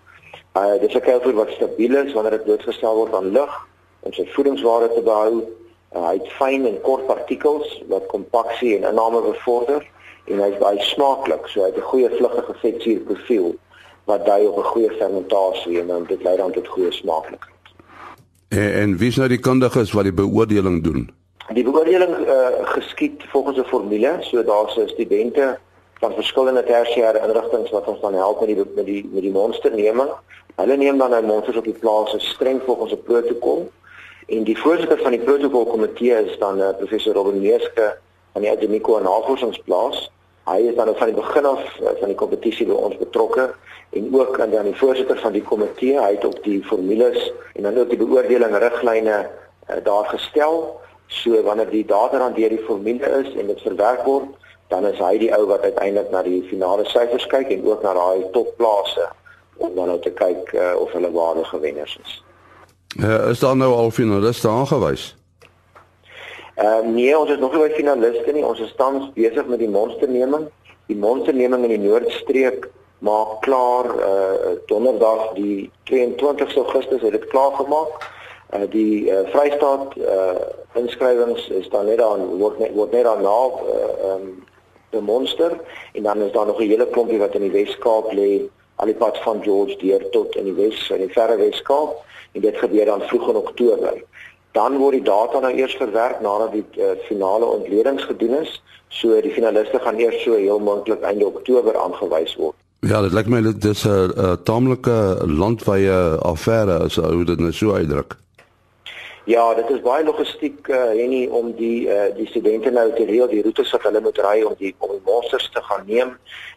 Uh 0.58 0.76
dis 0.82 0.96
'n 0.96 1.06
kuilvoer 1.06 1.34
wat 1.34 1.54
stabiel 1.56 1.96
is 2.04 2.14
wanneer 2.14 2.38
dit 2.38 2.44
blootgestel 2.44 2.96
word 2.96 3.14
aan 3.14 3.32
lug 3.32 3.54
om 4.00 4.14
sy 4.14 4.26
voedingswaarde 4.36 4.94
te 4.94 5.02
behou. 5.02 5.44
Uh, 5.96 6.08
hy 6.10 6.16
het 6.20 6.32
fyn 6.40 6.66
en 6.66 6.82
kort 6.82 7.06
partikels 7.08 7.84
wat 7.88 8.12
kompaksie 8.12 8.76
en 8.78 8.90
inname 8.92 9.22
bevorder 9.22 9.86
en 10.28 10.42
hy's 10.44 10.58
baie 10.60 10.82
smaaklik, 10.84 11.48
so 11.48 11.62
hy 11.62 11.72
het 11.72 11.78
'n 11.78 11.92
goeie 11.92 12.10
vlugtige 12.10 12.54
vetsuurprofiel 12.64 13.56
wat 14.06 14.26
dui 14.26 14.48
op 14.48 14.58
'n 14.58 14.72
goeie 14.74 14.92
fermentasie 14.92 15.80
en 15.80 15.88
dan 15.88 16.04
dit 16.04 16.24
lei 16.24 16.38
dan 16.38 16.52
tot 16.52 16.68
goeie 16.68 16.92
smaaklikheid. 16.92 17.57
En, 18.48 18.74
en 18.74 18.98
wie 18.98 19.08
is 19.08 19.16
nou 19.16 19.28
die 19.30 19.40
kundiges 19.40 19.92
wat 19.92 20.04
die 20.04 20.14
beoordeling 20.14 20.84
doen? 20.84 21.10
Die 21.54 21.64
beoordeling 21.64 22.14
uh, 22.28 22.48
geskied 22.76 23.24
volgens 23.32 23.58
'n 23.58 23.64
formule, 23.64 24.18
so 24.22 24.44
daar's 24.44 24.80
studente 24.86 25.58
van 26.00 26.14
verskillende 26.14 26.64
tersiêre 26.64 27.22
instellings 27.28 27.72
wat 27.72 27.88
ons 27.88 28.02
dan 28.02 28.14
help 28.14 28.40
met 28.40 28.48
die 28.48 28.66
met 28.76 28.86
die 28.86 29.10
met 29.12 29.22
die 29.22 29.32
monsterneming. 29.32 30.10
Hulle 30.56 30.78
neem 30.78 30.98
dan 30.98 31.10
nou 31.10 31.24
monsters 31.26 31.58
op 31.58 31.64
die 31.64 31.80
plaas 31.80 32.14
streng 32.18 32.62
volgens 32.66 32.92
'n 32.92 33.04
protokol. 33.04 33.72
En 34.28 34.44
die 34.44 34.58
voorsitter 34.58 35.00
van 35.02 35.12
die 35.12 35.20
protokolkomitee 35.20 36.26
is 36.26 36.38
dan 36.38 36.60
uh, 36.60 36.70
professor 36.78 37.14
Robin 37.14 37.42
Meeske 37.42 37.98
van 38.34 38.42
die 38.42 38.52
Ademico 38.52 39.00
Navorsingsplaas. 39.00 40.12
Hy 40.48 40.62
is 40.70 40.76
dan 40.76 40.94
van 40.96 41.12
die 41.12 41.18
begin 41.18 41.46
af 41.46 41.64
uh, 41.82 41.94
van 42.00 42.08
die 42.08 42.16
kompetisie 42.16 42.68
by 42.70 42.76
ons 42.88 42.98
betrokke 42.98 43.50
en 43.98 44.10
ook 44.16 44.40
aan 44.40 44.56
die 44.56 44.76
voorsitter 44.80 45.20
van 45.20 45.36
die 45.36 45.44
komitee. 45.44 46.00
Hy 46.00 46.14
het 46.16 46.26
op 46.26 46.40
die 46.44 46.62
formules 46.64 47.32
en 47.56 47.68
dan 47.68 47.78
ook 47.78 47.92
die 47.92 48.00
beoordeling 48.00 48.56
riglyne 48.64 49.18
uh, 49.26 49.80
daar 49.84 50.08
gestel. 50.14 50.80
So 51.08 51.44
wanneer 51.44 51.70
die 51.72 51.86
data 51.86 52.20
dan 52.20 52.36
deur 52.36 52.50
die 52.50 52.64
formule 52.68 53.12
is 53.24 53.34
en 53.40 53.48
dit 53.48 53.62
verwerk 53.64 54.04
word, 54.04 54.32
dan 54.68 54.86
is 54.86 55.00
hy 55.00 55.14
die 55.22 55.32
ou 55.36 55.46
wat 55.48 55.64
uiteindelik 55.64 56.12
na 56.12 56.24
die 56.24 56.42
finale 56.50 56.84
syfers 56.92 57.28
kyk 57.32 57.52
en 57.56 57.64
ook 57.68 57.84
na 57.84 57.94
daai 57.96 58.28
topplase 58.36 59.08
om 59.58 59.72
dan 59.76 59.88
nou 59.88 60.00
te 60.04 60.12
kyk 60.12 60.52
uh, 60.54 60.74
of 60.80 60.92
hulle 60.92 61.12
waardige 61.12 61.60
wenners 61.64 61.96
is. 62.04 62.18
Uh, 63.00 63.30
is 63.32 63.40
daar 63.40 63.56
nou 63.58 63.72
al 63.74 63.92
finaliste 63.92 64.48
aangewys? 64.48 65.16
Ehm 66.58 66.88
uh, 66.88 66.94
nee, 66.94 67.18
ons 67.18 67.30
is 67.30 67.38
nog 67.38 67.52
nie 67.54 67.62
by 67.62 67.74
finaliste 67.78 68.32
nie. 68.34 68.46
Ons 68.46 68.60
is 68.66 68.74
tans 68.80 69.12
besig 69.14 69.46
met 69.46 69.60
die 69.62 69.70
monsterneming. 69.70 70.48
Die 70.90 70.98
monsterneming 70.98 71.68
in 71.68 71.76
die 71.76 71.84
Noordstreek 71.84 72.66
maak 73.06 73.44
klaar 73.46 73.92
uh 73.94 74.56
donderdag 74.66 75.36
die 75.38 75.70
22 75.84 76.56
Augustus 76.58 77.02
het 77.06 77.14
dit 77.14 77.28
klaar 77.30 77.54
gemaak. 77.60 78.08
Uh 78.58 78.66
die 78.74 79.06
uh, 79.06 79.22
Vrystaat 79.30 79.94
uh 80.02 80.82
inskrywings 80.82 81.46
is 81.60 81.70
dan 81.70 81.86
net 81.86 82.02
aan 82.02 82.26
word 82.42 82.58
net 82.60 82.74
word 82.74 82.92
net 82.92 83.06
aan 83.06 83.22
na 83.22 83.38
ehm 83.38 83.78
uh, 83.78 84.14
um, 84.16 84.28
die 84.96 85.02
monster 85.02 85.60
en 85.94 86.04
dan 86.04 86.22
is 86.22 86.32
daar 86.32 86.46
nog 86.46 86.60
'n 86.60 86.70
hele 86.74 86.88
klompie 86.90 87.20
wat 87.20 87.36
in 87.36 87.42
die 87.42 87.52
Wes-Kaap 87.52 88.12
lê 88.14 88.50
al 88.76 88.86
die 88.86 88.96
pad 88.96 89.18
van 89.18 89.44
George 89.44 89.78
deur 89.78 90.10
tot 90.10 90.36
in 90.36 90.44
die 90.44 90.54
Wes 90.54 90.90
in 90.90 91.06
die 91.06 91.14
verre 91.14 91.38
Wes-Kaap 91.38 92.02
en 92.32 92.42
dit 92.42 92.58
gebeur 92.58 92.86
dan 92.86 93.02
vroeg 93.02 93.30
in 93.30 93.36
Oktober. 93.36 93.94
Dan 94.58 94.78
word 94.82 94.98
die 94.98 95.06
data 95.06 95.40
nou 95.44 95.54
eers 95.54 95.76
verwerk 95.78 96.22
nadat 96.26 96.56
die 96.58 96.66
uh, 96.82 96.96
finale 97.08 97.46
ontledings 97.46 98.06
gedoen 98.10 98.40
is. 98.42 98.56
So 99.00 99.22
die 99.22 99.34
finaliste 99.36 99.80
gaan 99.84 100.00
eers 100.02 100.24
so 100.24 100.38
heel 100.40 100.60
moontlik 100.60 101.04
einde 101.06 101.28
Oktober 101.28 101.78
aangewys 101.78 102.34
word. 102.42 102.56
Ja, 102.86 103.02
dit 103.02 103.14
lyk 103.14 103.28
my 103.30 103.42
dit 103.42 103.66
is 103.66 103.84
'n 103.86 104.38
taamlike 104.44 104.98
landwyse 105.26 106.18
affære 106.22 106.80
as 106.86 106.98
ou 106.98 107.24
dit 107.24 107.40
nou 107.40 107.52
so 107.52 107.74
uitdruk. 107.74 108.18
Ja, 109.28 109.54
dit 109.54 109.70
is 109.70 109.82
baie 109.84 110.04
logistiek 110.08 110.68
uh, 110.68 110.94
en 111.04 111.10
nie 111.10 111.26
om 111.30 111.50
die 111.58 111.88
uh, 111.92 112.16
die 112.16 112.28
studente 112.28 112.72
nou 112.72 112.86
te 112.96 113.06
reël 113.06 113.28
die 113.28 113.42
roetes 113.44 113.72
wat 113.76 113.84
hulle 113.84 114.02
moet 114.02 114.22
ry 114.24 114.38
om 114.48 114.54
die 114.58 114.72
om 114.78 114.94
die 114.94 115.04
monsters 115.04 115.50
te 115.52 115.62
gaan 115.62 115.84
neem. 115.86 116.14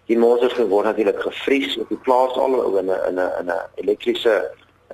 Die 0.06 0.18
monsters 0.18 0.54
word 0.70 0.86
natuurlik 0.86 1.18
gevries 1.20 1.74
op 1.82 1.88
die 1.88 1.98
plaas 2.04 2.36
al 2.38 2.78
in 2.78 2.86
'n 2.86 3.00
in 3.08 3.18
'n 3.18 3.32
in 3.40 3.50
'n 3.50 3.58
elektriese 3.82 4.34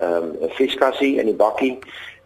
ehm 0.01 0.25
um, 0.41 0.49
vrieskassie 0.57 1.19
in 1.21 1.27
die 1.27 1.37
bakkie. 1.45 1.79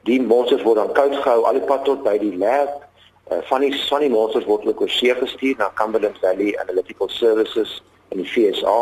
Die 0.09 0.23
monsters 0.23 0.63
word 0.63 0.77
dan 0.77 0.93
koud 0.93 1.17
gehou 1.17 1.45
al 1.45 1.59
die 1.59 1.67
pad 1.69 1.85
tot 1.85 2.03
by 2.03 2.17
die 2.19 2.37
lab. 2.37 2.87
Uh, 3.31 3.39
van 3.51 3.61
die 3.61 3.73
van 3.89 4.01
die 4.01 4.11
monsters 4.11 4.47
word 4.49 4.67
ook 4.67 4.81
oor 4.81 4.91
see 4.91 5.15
gestuur 5.15 5.59
na 5.59 5.71
Cumberland 5.75 6.19
Valley 6.19 6.57
Analytical 6.59 7.09
Services 7.09 7.83
in 8.09 8.23
die 8.23 8.27
FSA 8.27 8.81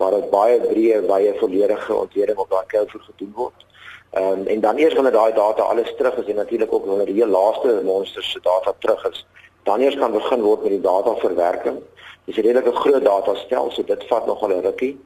waar 0.00 0.14
dit 0.16 0.30
baie 0.30 0.60
breë 0.62 1.02
wye 1.10 1.34
volledige 1.40 1.94
ontleding 1.94 2.38
op 2.38 2.50
daai 2.50 2.66
kou 2.72 2.86
gedoen 2.88 3.34
word. 3.36 3.66
Ehm 4.12 4.40
um, 4.40 4.46
en 4.46 4.60
dan 4.60 4.76
eers 4.76 4.94
wanneer 4.94 5.12
daai 5.12 5.34
data 5.34 5.62
alles 5.62 5.92
terug 5.96 6.16
is 6.22 6.26
en 6.26 6.40
natuurlik 6.40 6.72
ook 6.72 6.86
wanneer 6.86 7.06
die 7.06 7.20
heel 7.20 7.34
laaste 7.34 7.80
monsters 7.84 8.30
se 8.30 8.40
data 8.42 8.74
terug 8.78 9.10
is, 9.10 9.26
dan 9.62 9.80
eers 9.80 9.96
kan 9.96 10.12
begin 10.12 10.42
word 10.42 10.62
met 10.62 10.70
die 10.70 10.80
data 10.80 11.14
verwerking. 11.14 11.78
Dis 12.24 12.36
'n 12.36 12.40
redelike 12.40 12.74
groot 12.74 13.04
data 13.04 13.34
stel, 13.34 13.70
so 13.70 13.84
dit 13.84 14.04
vat 14.08 14.26
nogal 14.26 14.50
'n 14.56 14.62
rukkie. 14.62 14.98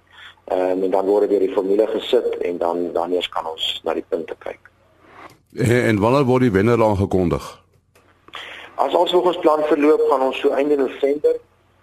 Ehm 0.44 0.70
um, 0.70 0.82
en 0.82 0.90
dan 0.90 1.06
word 1.06 1.20
dit 1.20 1.30
deur 1.30 1.46
die 1.46 1.54
formule 1.54 1.86
gesit 1.86 2.36
en 2.38 2.58
dan 2.58 2.92
dan 2.92 3.12
eers 3.12 3.28
kan 3.28 3.46
ons 3.46 3.80
na 3.84 3.94
die 3.94 4.04
punte 4.08 4.34
kyk. 4.38 4.75
En, 5.56 5.82
en 5.82 6.00
wanneer 6.00 6.24
word 6.24 6.40
die 6.40 6.50
wenner 6.50 6.82
aangekondig? 6.84 7.64
As 8.74 8.94
ons 8.94 9.10
volgens 9.10 9.38
plan 9.38 9.62
verloop, 9.64 10.02
gaan 10.10 10.20
ons 10.20 10.40
so 10.40 10.48
einde 10.48 10.76
November 10.76 11.36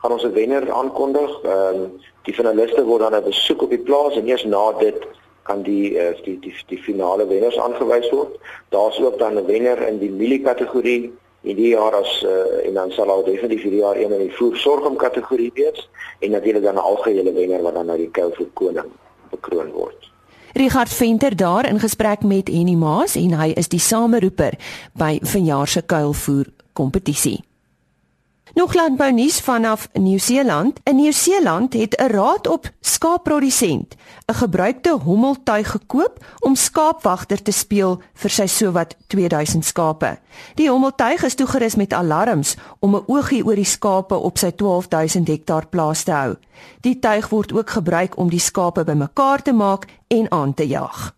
gaan 0.03 0.11
ons 0.11 0.23
'n 0.23 0.33
wenner 0.33 0.71
aankondig. 0.71 1.31
Ehm 1.43 1.75
um, 1.75 2.01
die 2.21 2.33
finaliste 2.33 2.83
word 2.83 3.01
dan 3.01 3.15
'n 3.15 3.23
besoek 3.23 3.61
op 3.61 3.69
die 3.69 3.85
plaas 3.87 4.15
en 4.15 4.27
eers 4.27 4.43
na 4.43 4.71
dit 4.71 5.07
kan 5.43 5.61
die 5.61 5.91
uh, 5.91 6.23
die 6.23 6.39
die 6.39 6.55
die 6.67 6.77
finale 6.77 7.27
wenners 7.27 7.57
aangewys 7.57 8.09
word. 8.09 8.39
Daar's 8.69 8.99
ook 8.99 9.17
dan 9.19 9.33
'n 9.33 9.45
wenner 9.45 9.87
in 9.87 9.99
die 9.99 10.11
milie 10.11 10.41
kategorie 10.41 11.13
in 11.41 11.55
die 11.55 11.67
jaar 11.67 11.95
as 11.95 12.23
uh, 12.23 12.67
en 12.67 12.73
dan 12.73 12.91
sal 12.91 13.09
al 13.09 13.23
definitief 13.23 13.61
hierdie 13.61 13.79
jaar 13.79 13.95
een 13.95 14.11
in 14.11 14.27
die 14.27 14.35
voersorgom 14.35 14.95
kategorie 14.95 15.51
wees 15.53 15.89
en 16.19 16.31
natuurlik 16.31 16.63
dan 16.63 16.75
'n 16.75 16.89
algehele 16.91 17.33
wenner 17.33 17.61
wat 17.61 17.73
dan 17.73 17.85
nou 17.85 17.97
die 17.97 18.11
kou 18.11 18.31
vir 18.33 18.47
koning 18.53 18.91
bekroon 19.29 19.71
word. 19.71 20.12
Richard 20.53 20.89
Venter 20.89 21.35
daar 21.35 21.69
in 21.69 21.79
gesprek 21.79 22.23
met 22.23 22.47
Henny 22.47 22.75
Maas 22.77 23.15
en 23.15 23.31
hy 23.33 23.47
is 23.57 23.71
die 23.73 23.81
sameroeper 23.81 24.53
by 24.93 25.17
vanjaar 25.25 25.67
se 25.67 25.81
kuilvoer 25.81 26.51
kompetisie. 26.77 27.39
Nog 28.53 28.73
landbou 28.73 29.11
nuus 29.11 29.39
vanaf 29.39 29.89
Nieu-Seeland. 29.93 30.79
In 30.83 30.95
Nieu-Seeland 30.95 31.73
het 31.73 31.95
'n 31.95 32.11
raad 32.11 32.47
op 32.47 32.71
skaapprodusent 32.79 33.95
'n 34.25 34.33
gebruikte 34.33 34.97
hommeltuig 35.03 35.71
gekoop 35.71 36.25
om 36.39 36.55
skaapwagter 36.55 37.41
te 37.41 37.51
speel 37.51 38.01
vir 38.13 38.29
sy 38.29 38.45
sowat 38.45 38.95
2000 39.07 39.65
skape. 39.65 40.19
Die 40.55 40.69
hommeltuig 40.69 41.23
is 41.23 41.35
toegerus 41.35 41.75
met 41.75 41.93
alarms 41.93 42.55
om 42.79 42.95
'n 42.95 43.03
oogie 43.07 43.45
oor 43.45 43.55
die 43.55 43.63
skape 43.65 44.15
op 44.15 44.37
sy 44.37 44.51
12000 44.51 45.27
hektaar 45.27 45.67
plaas 45.67 46.03
te 46.03 46.11
hou. 46.11 46.35
Die 46.81 46.99
tuig 46.99 47.29
word 47.29 47.53
ook 47.53 47.69
gebruik 47.69 48.17
om 48.17 48.29
die 48.29 48.39
skape 48.39 48.83
bymekaar 48.83 49.41
te 49.41 49.53
maak 49.53 49.85
en 50.07 50.31
aan 50.31 50.53
te 50.53 50.67
jag. 50.67 51.13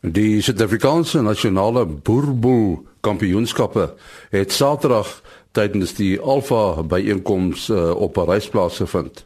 Die 0.00 0.42
Suid-Afrikaanse 0.42 1.20
nasionale 1.20 1.86
boerboel 1.86 2.86
kampioenskappe 3.00 3.94
het 4.30 4.52
Saterdag 4.52 5.22
tydens 5.56 5.94
die 5.96 6.18
Alfa 6.20 6.82
byeenkoms 6.82 7.68
uh, 7.68 7.90
op 7.96 8.12
Parysplaas 8.12 8.76
gevind. 8.82 9.24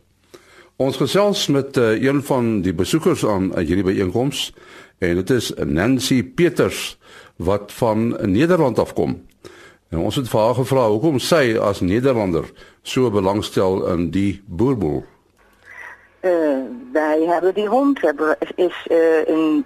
Ons 0.80 0.96
gesels 0.96 1.48
met 1.52 1.76
uh, 1.76 1.96
een 2.02 2.22
van 2.24 2.60
die 2.64 2.74
besoekers 2.74 3.26
aan 3.26 3.50
uh, 3.50 3.64
hierdie 3.66 3.84
byeenkoms 3.84 4.52
en 4.98 5.18
dit 5.18 5.30
is 5.34 5.50
Nancy 5.64 6.22
Peters 6.22 6.98
wat 7.36 7.72
van 7.72 8.16
Nederland 8.30 8.78
afkom. 8.78 9.18
En 9.90 9.98
ons 9.98 10.16
het 10.16 10.28
vir 10.30 10.40
haar 10.40 10.54
gevra 10.54 10.86
hoekom 10.92 11.18
sy 11.18 11.56
as 11.58 11.80
Nederlander 11.80 12.46
so 12.82 13.10
belangstel 13.10 13.82
in 13.90 14.10
die 14.14 14.42
boerboel. 14.46 15.02
Wij 16.92 17.24
hebben 17.26 17.54
die 17.54 17.68
hond, 17.68 18.00
hebben, 18.00 18.36
is 18.54 18.86
in 19.26 19.64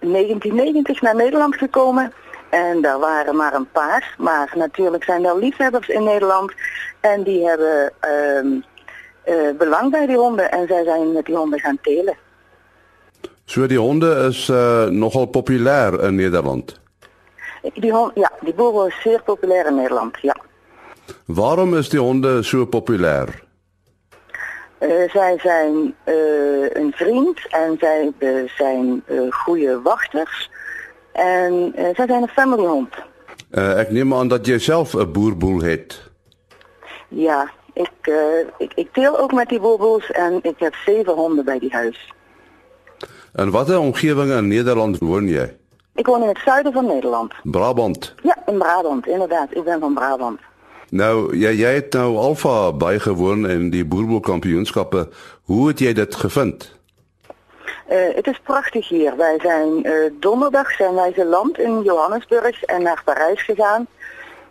1990 0.00 1.00
naar 1.00 1.16
Nederland 1.16 1.56
gekomen. 1.56 2.12
En 2.54 2.80
daar 2.80 2.98
waren 2.98 3.36
maar 3.36 3.54
een 3.54 3.70
paar. 3.72 4.14
Maar 4.18 4.52
natuurlijk 4.54 5.04
zijn 5.04 5.24
er 5.24 5.38
liefhebbers 5.38 5.88
in 5.88 6.04
Nederland. 6.04 6.52
En 7.00 7.22
die 7.22 7.46
hebben 7.46 7.92
uh, 9.24 9.56
belang 9.58 9.90
bij 9.90 10.06
die 10.06 10.16
honden. 10.16 10.50
En 10.50 10.66
zij 10.66 10.84
zijn 10.84 11.12
met 11.12 11.24
die 11.24 11.36
honden 11.36 11.60
gaan 11.60 11.78
telen. 11.82 12.16
So 13.44 13.66
die 13.66 13.78
honde 13.78 14.26
is 14.28 14.48
uh, 14.48 14.84
nogal 14.84 15.26
populair 15.26 16.02
in 16.02 16.14
Nederland. 16.14 16.80
Die 17.74 17.92
hond, 17.92 18.12
ja, 18.14 18.30
die 18.40 18.54
boer 18.54 18.86
is 18.86 19.00
zeer 19.02 19.22
populair 19.22 19.66
in 19.66 19.74
Nederland, 19.74 20.18
ja. 20.20 20.36
Waarom 21.24 21.76
is 21.76 21.88
die 21.88 22.00
honde 22.00 22.44
zo 22.44 22.64
populair? 22.66 23.42
Uh, 24.80 25.10
zij 25.10 25.38
zijn 25.38 25.94
uh, 26.04 26.70
een 26.72 26.92
vriend 26.94 27.48
en 27.50 27.76
zij 27.80 28.12
uh, 28.18 28.48
zijn 28.56 29.04
goede 29.30 29.80
wachters. 29.82 30.50
En 31.14 31.72
uh, 31.76 31.84
zij 31.94 32.06
zijn 32.06 32.22
een 32.22 32.28
familyhond. 32.28 32.94
Uh, 33.50 33.80
ik 33.80 33.90
neem 33.90 34.14
aan 34.14 34.28
dat 34.28 34.46
jij 34.46 34.58
zelf 34.58 34.92
een 34.92 35.12
boerboel 35.12 35.60
hebt. 35.60 36.10
Ja, 37.08 37.50
ik, 37.72 37.90
uh, 38.02 38.16
ik, 38.58 38.72
ik 38.74 38.92
teel 38.92 39.18
ook 39.18 39.32
met 39.32 39.48
die 39.48 39.60
boerboels 39.60 40.10
en 40.10 40.38
ik 40.42 40.54
heb 40.58 40.74
zeven 40.74 41.12
honden 41.12 41.44
bij 41.44 41.58
die 41.58 41.72
huis. 41.72 42.12
En 43.32 43.50
wat 43.50 43.68
een 43.68 43.78
omgeving 43.78 44.32
in 44.32 44.48
Nederland 44.48 44.98
woon 44.98 45.26
jij? 45.26 45.56
Ik 45.94 46.06
woon 46.06 46.22
in 46.22 46.28
het 46.28 46.40
zuiden 46.44 46.72
van 46.72 46.86
Nederland. 46.86 47.32
Brabant? 47.42 48.14
Ja, 48.22 48.36
in 48.46 48.58
Brabant, 48.58 49.06
inderdaad. 49.06 49.48
Ik 49.50 49.64
ben 49.64 49.80
van 49.80 49.94
Brabant. 49.94 50.40
Nou, 50.90 51.36
jij, 51.36 51.54
jij 51.54 51.74
hebt 51.74 51.94
nou 51.94 52.16
Alfa 52.16 52.72
bijgewoon 52.72 53.48
in 53.48 53.70
die 53.70 53.84
boerboelkampioenschappen. 53.84 55.08
Hoe 55.42 55.68
heb 55.68 55.78
jij 55.78 55.92
dat 55.92 56.14
gevonden? 56.14 56.66
Uh, 57.90 58.14
het 58.14 58.26
is 58.26 58.40
prachtig 58.42 58.88
hier. 58.88 59.16
Wij 59.16 59.38
zijn 59.42 59.86
uh, 59.86 60.10
donderdag 60.20 60.70
zijn 60.70 60.94
wij 60.94 61.12
geland 61.12 61.58
in 61.58 61.82
Johannesburg 61.82 62.62
en 62.62 62.82
naar 62.82 63.02
Parijs 63.04 63.42
gegaan. 63.42 63.86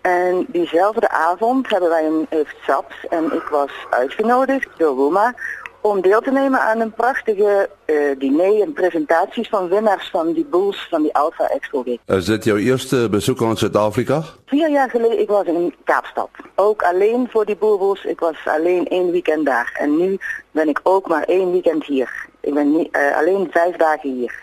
En 0.01 0.45
diezelfde 0.47 1.09
avond 1.09 1.69
hebben 1.69 1.89
wij 1.89 2.05
een 2.05 2.25
heeft 2.29 2.55
SAPS 2.65 3.07
en 3.09 3.23
ik 3.33 3.47
was 3.51 3.71
uitgenodigd 3.89 4.67
door 4.77 4.95
Roma 4.95 5.35
om 5.83 6.01
deel 6.01 6.21
te 6.21 6.31
nemen 6.31 6.59
aan 6.59 6.79
een 6.79 6.93
prachtige 6.93 7.69
uh, 7.85 7.95
diner 8.17 8.61
en 8.61 8.73
presentaties 8.73 9.49
van 9.49 9.67
winnaars 9.67 10.09
van 10.09 10.33
die 10.33 10.45
bulls 10.45 10.87
van 10.89 11.01
die 11.01 11.15
Alpha 11.15 11.47
Expo 11.47 11.83
Week. 11.83 11.99
Is 12.05 12.25
dit 12.25 12.43
jouw 12.43 12.57
eerste 12.57 13.09
bezoek 13.09 13.41
aan 13.41 13.57
Zuid-Afrika? 13.57 14.23
Vier 14.45 14.69
jaar 14.69 14.89
geleden 14.89 15.19
ik 15.19 15.27
was 15.27 15.45
in 15.45 15.73
Kaapstad. 15.83 16.29
Ook 16.55 16.81
alleen 16.83 17.27
voor 17.31 17.45
die 17.45 17.55
boerbulls. 17.55 18.05
Ik 18.05 18.19
was 18.19 18.35
alleen 18.45 18.87
één 18.87 19.11
weekend 19.11 19.45
daar. 19.45 19.75
En 19.79 19.97
nu 19.97 20.17
ben 20.51 20.67
ik 20.67 20.79
ook 20.83 21.07
maar 21.07 21.23
één 21.23 21.51
weekend 21.51 21.85
hier. 21.85 22.31
Ik 22.43 22.53
ben 22.53 22.71
niet, 22.75 22.97
uh, 22.97 23.17
alleen 23.17 23.47
vijf 23.51 23.75
dagen 23.75 24.13
hier. 24.13 24.33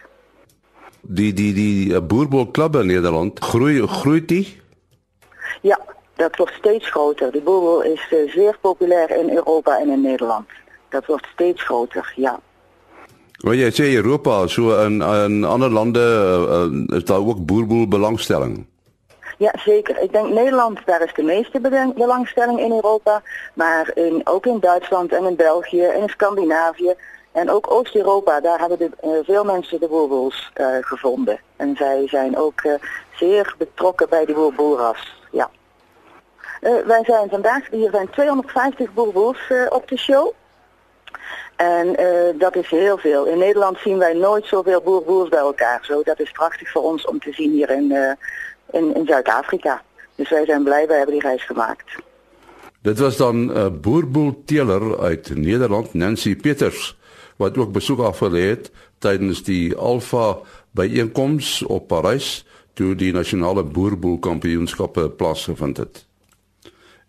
Die, 1.01 1.33
die, 1.33 1.53
die 1.55 2.01
boerbulclub 2.01 2.75
in 2.77 2.87
Nederland, 2.87 3.39
groei, 3.39 3.87
groeit 3.87 4.29
die? 4.29 4.61
Ja, 5.61 5.79
dat 6.15 6.37
wordt 6.37 6.53
steeds 6.53 6.91
groter. 6.91 7.33
De 7.33 7.41
boerbul 7.41 7.83
is 7.83 8.11
uh, 8.11 8.31
zeer 8.33 8.59
populair 8.61 9.11
in 9.11 9.31
Europa 9.31 9.79
en 9.79 9.91
in 9.91 10.01
Nederland. 10.01 10.49
Dat 10.89 11.07
wordt 11.07 11.27
steeds 11.33 11.63
groter, 11.63 12.13
ja. 12.17 12.41
Maar 13.41 13.55
jy 13.57 13.71
sê 13.73 13.95
Europa, 13.97 14.47
so 14.47 14.77
in 14.85 15.01
in 15.01 15.45
ander 15.45 15.71
lande 15.71 16.01
uh, 16.01 16.97
is 16.97 17.05
daar 17.05 17.27
ook 17.27 17.47
boerboel 17.47 17.89
belangstelling. 17.89 18.67
Ja, 19.39 19.55
zeker. 19.65 20.03
Ik 20.03 20.13
denk 20.13 20.29
Nederland, 20.29 20.79
daar 20.87 21.03
is 21.03 21.15
de 21.15 21.23
meeste 21.23 21.61
belangstelling 21.97 22.61
in 22.61 22.73
Europa. 22.73 23.23
Maar 23.55 23.91
in, 23.95 24.21
ook 24.25 24.47
in 24.47 24.61
Duitsland 24.61 25.13
en 25.13 25.25
in 25.25 25.37
België 25.37 25.85
en 25.85 26.01
in 26.01 26.09
Scandinavië 26.09 26.95
en 27.33 27.51
ook 27.51 27.71
Oost-Europa, 27.71 28.41
daar 28.41 28.59
hebben 28.59 28.79
de, 28.79 28.91
uh, 29.05 29.11
veel 29.23 29.45
mensen 29.45 29.81
de 29.81 29.89
boerboels 29.89 30.51
uh, 30.57 30.67
gevonden. 30.81 31.41
En 31.57 31.77
zij 31.77 32.09
zijn 32.09 32.37
ook 32.37 32.63
uh, 32.63 32.75
zeer 33.15 33.55
betrokken 33.59 34.09
bij 34.09 34.25
de 34.25 34.33
boerboelras. 34.33 35.19
Ja. 35.31 35.51
wij 36.61 37.05
zijn 37.05 37.29
vandaag, 37.29 37.71
hier 37.71 37.91
zijn 37.91 38.11
250 38.11 38.93
boerboels 38.93 39.39
op 39.69 39.89
de 39.89 39.99
show. 39.99 40.33
En 41.57 41.97
dat 42.39 42.57
is 42.57 42.71
heel 42.71 42.99
veel. 42.99 43.25
In 43.25 43.39
Nederland 43.39 43.79
zien 43.79 43.99
wij 43.99 44.15
nooit 44.15 44.47
zoveel 44.47 44.81
boer-boers 44.81 45.29
bij 45.29 45.39
elkaar. 45.39 45.79
Zo, 45.83 46.03
dat 46.03 46.21
is 46.21 46.31
prachtig 46.31 46.71
voor 46.71 46.83
ons 46.83 47.05
om 47.05 47.19
te 47.19 47.33
zien 47.33 47.51
hier 47.51 47.71
in, 47.71 48.17
in, 48.71 48.95
in 48.95 49.07
Zuid-Afrika. 49.07 49.83
Dus 50.15 50.31
wij 50.31 50.45
zijn 50.45 50.65
blij, 50.65 50.87
wij 50.87 50.97
hebben 50.97 51.15
die 51.15 51.29
reis 51.29 51.45
gemaakt. 51.45 51.85
Dit 52.83 52.99
was 52.99 53.17
dan 53.17 53.51
uh, 53.51 53.67
boerboelteler 53.81 55.01
uit 55.01 55.37
Nederland, 55.37 55.95
Nancy 55.95 56.37
Peters, 56.37 56.99
wat 57.41 57.57
ook 57.59 57.73
besoek 57.73 58.03
afgelê 58.05 58.45
het 58.53 58.71
tydens 59.01 59.43
die 59.49 59.73
Alpha 59.77 60.39
byeenkoms 60.77 61.63
op 61.63 61.89
Parys 61.89 62.45
toe 62.77 62.93
die 62.95 63.13
nasionale 63.13 63.65
boerboelkampioenskappe 63.65 65.09
plaasgevind 65.17 65.81
het. 65.81 66.05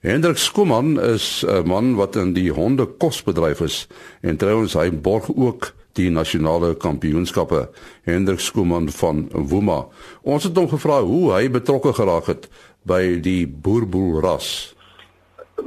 Hendrik 0.01 0.37
Skuman 0.37 0.95
is 1.01 1.43
'n 1.47 1.67
man 1.67 1.95
wat 1.95 2.15
in 2.15 2.33
die 2.33 2.51
hondekosbedryf 2.51 3.59
is 3.61 3.87
en 4.21 4.37
trouens 4.37 4.73
hy 4.73 4.89
borg 4.91 5.29
ook 5.35 5.73
die 5.93 6.09
nasionale 6.09 6.75
kampioenskappe. 6.75 7.69
Hendrik 8.01 8.39
Skuman 8.39 8.89
van 8.89 9.29
Woema. 9.31 9.87
Ons 10.21 10.43
het 10.43 10.57
hom 10.57 10.69
gevra 10.69 11.01
hoe 11.01 11.31
hy 11.33 11.49
betrokke 11.51 11.93
geraak 11.93 12.25
het 12.25 12.49
by 12.81 13.19
die 13.21 13.47
boerboelras. 13.47 14.75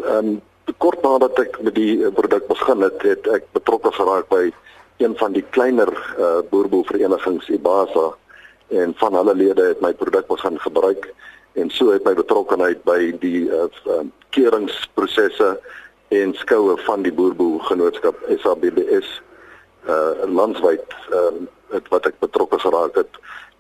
Ehm 0.05 0.27
um, 0.27 0.40
kort 0.79 1.03
nadat 1.03 1.38
ek 1.38 1.61
met 1.62 1.74
die 1.74 2.11
produk 2.11 2.46
begin 2.48 2.81
het, 2.81 3.03
het 3.03 3.27
ek 3.29 3.48
betrokke 3.53 3.92
geraak 3.92 4.29
by 4.29 4.53
een 5.03 5.16
van 5.16 5.33
die 5.33 5.44
kleiner 5.50 5.90
uh, 6.18 6.40
boerboelverenigings, 6.50 7.48
Ibasa, 7.48 8.12
en 8.68 8.94
van 8.96 9.14
hulle 9.14 9.35
lede 9.35 9.62
het 9.72 9.81
my 9.81 9.92
produk 9.92 10.27
begin 10.27 10.59
gebruik 10.59 11.11
en 11.55 11.70
so 11.70 11.92
het 11.92 12.05
my 12.05 12.14
betrokkeheid 12.14 12.83
by 12.87 13.12
die 13.22 13.46
uh, 13.50 13.68
uh, 13.87 14.03
keringsprosesse 14.35 15.55
en 16.14 16.35
skoue 16.35 16.77
van 16.87 17.05
die 17.07 17.12
boerboergenootskap 17.12 18.24
SABBS 18.42 19.20
uh 19.85 20.24
landwyd 20.24 20.94
uh 21.12 21.83
wat 21.90 22.07
ek 22.07 22.20
betrokke 22.22 22.59
geraak 22.62 22.94
het. 22.94 23.16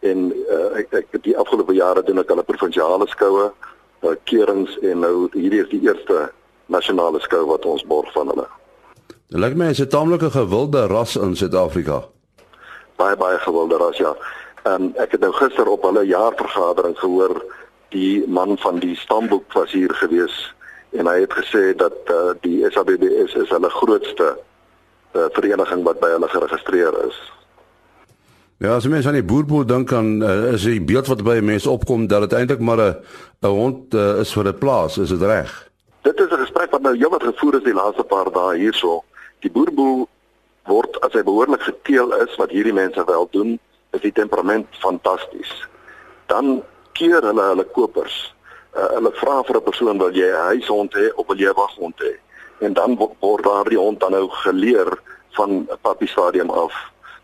En 0.06 0.28
uh, 0.30 0.78
ek 0.78 0.92
ek 0.94 1.16
die 1.24 1.34
afgelope 1.36 1.74
jare 1.74 2.02
doen 2.06 2.22
ek 2.22 2.30
'n 2.30 2.44
provinsiale 2.46 3.06
skoue 3.10 3.50
uh, 3.50 4.14
kerings 4.24 4.78
en 4.82 5.00
nou 5.00 5.28
hierdie 5.32 5.62
is 5.64 5.70
die 5.72 5.82
eerste 5.82 6.30
nasionale 6.66 7.20
skou 7.20 7.46
wat 7.46 7.64
ons 7.64 7.84
borg 7.84 8.12
van 8.12 8.28
hulle. 8.32 8.46
Dit 9.28 9.40
lyk 9.40 9.56
my 9.56 9.70
is 9.70 9.80
'n 9.80 9.88
taamlike 9.88 10.30
gewilde 10.30 10.86
ras 10.86 11.16
in 11.16 11.36
Suid-Afrika. 11.36 12.04
Baie 12.96 13.16
baie 13.16 13.38
gewilde 13.38 13.76
ras 13.76 13.96
ja. 13.96 14.16
Ehm 14.62 14.82
um, 14.82 14.92
ek 14.96 15.12
het 15.12 15.20
nou 15.20 15.32
gister 15.32 15.66
op 15.68 15.82
hulle 15.82 16.06
jaarvergadering 16.06 16.98
gehoor 16.98 17.44
die 17.88 18.24
man 18.28 18.58
van 18.58 18.78
die 18.78 18.96
stamboek 18.96 19.52
was 19.52 19.72
hier 19.72 19.94
gewees 19.94 20.54
en 20.90 21.06
hy 21.06 21.20
het 21.20 21.32
gesê 21.32 21.74
dat 21.76 21.96
uh, 22.10 22.32
die 22.40 22.64
SABBS 22.70 23.34
is 23.34 23.48
hulle 23.48 23.70
grootste 23.70 24.38
uh, 25.14 25.26
vereniging 25.32 25.82
wat 25.82 26.00
by 26.00 26.10
hulle 26.14 26.28
geregistreer 26.28 26.94
is. 27.06 27.18
Ja, 28.62 28.76
as 28.76 28.86
mense 28.86 29.08
aan 29.10 29.18
die 29.18 29.26
boerboer 29.26 29.66
dink 29.66 29.92
aan 29.92 30.22
uh, 30.22 30.52
is 30.54 30.62
die 30.62 30.80
beeld 30.80 31.10
wat 31.10 31.24
by 31.26 31.40
mense 31.42 31.70
opkom 31.70 32.06
dat 32.06 32.28
dit 32.28 32.38
eintlik 32.38 32.60
maar 32.60 32.80
'n 32.80 32.94
'n 33.42 33.46
hond 33.46 33.94
uh, 33.94 34.20
is 34.20 34.32
vir 34.32 34.48
'n 34.48 34.58
plaas, 34.58 34.98
is 34.98 35.08
dit 35.08 35.22
reg? 35.22 35.70
Dit 36.04 36.20
is 36.20 36.30
'n 36.30 36.44
gesprek 36.44 36.70
wat 36.70 36.82
nou 36.82 36.96
heelwat 36.96 37.22
gevoer 37.22 37.54
is 37.54 37.62
die 37.62 37.72
laaste 37.72 38.04
paar 38.04 38.32
dae 38.32 38.58
hierso. 38.58 39.04
Die 39.40 39.50
boerboer 39.50 40.06
word 40.64 41.00
as 41.00 41.12
hy 41.12 41.22
behoorlik 41.22 41.62
geteel 41.62 42.12
is 42.12 42.36
wat 42.36 42.50
hierdie 42.50 42.72
mense 42.72 43.04
wel 43.04 43.28
doen, 43.30 43.58
is 43.92 44.00
die 44.00 44.12
temperament 44.12 44.66
fantasties. 44.70 45.68
Dan 46.26 46.62
keer 46.92 47.22
hulle 47.22 47.42
hulle 47.42 47.64
kopers. 47.64 48.34
Uh, 48.76 48.88
hulle 48.96 49.12
vra 49.12 49.42
vir 49.42 49.56
'n 49.56 49.62
persoon 49.62 49.98
wil 49.98 50.12
jy 50.12 50.28
'n 50.28 50.44
huishond 50.50 50.92
hê 50.94 51.08
of 51.14 51.26
wil 51.26 51.36
jy 51.36 51.48
'n 51.48 51.56
waghond 51.56 51.96
hê? 52.00 52.12
En 52.60 52.72
dan 52.72 52.96
word 53.20 53.44
daardie 53.44 53.78
hond 53.78 54.00
dan 54.00 54.10
nou 54.10 54.28
geleer 54.28 54.98
van 55.30 55.68
papie 55.82 56.08
stadium 56.08 56.50
af 56.50 56.72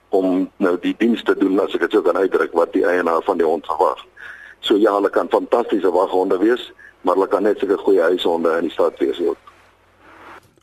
om 0.09 0.51
nou 0.57 0.79
die 0.81 0.95
diens 0.99 1.23
te 1.23 1.37
doen 1.37 1.61
as 1.61 1.75
ek 1.75 1.81
dit 1.81 1.91
sou 1.91 2.03
kan 2.03 2.17
uitdruk 2.17 2.53
wat 2.53 2.73
die 2.73 2.87
eienaar 2.87 3.23
van 3.23 3.37
die 3.37 3.47
hond 3.47 3.67
verwag. 3.67 4.07
So 4.61 4.77
ja, 4.77 4.95
hulle 4.95 5.11
kan 5.11 5.29
fantastiese 5.29 5.91
waghonde 5.91 6.39
wees, 6.39 6.73
maar 7.01 7.15
hulle 7.15 7.29
kan 7.29 7.43
net 7.43 7.63
'n 7.63 7.77
goeie 7.77 8.01
huishonde 8.01 8.57
in 8.57 8.67
die 8.69 8.71
stad 8.71 8.99
wees 8.99 9.21
ook. 9.21 9.37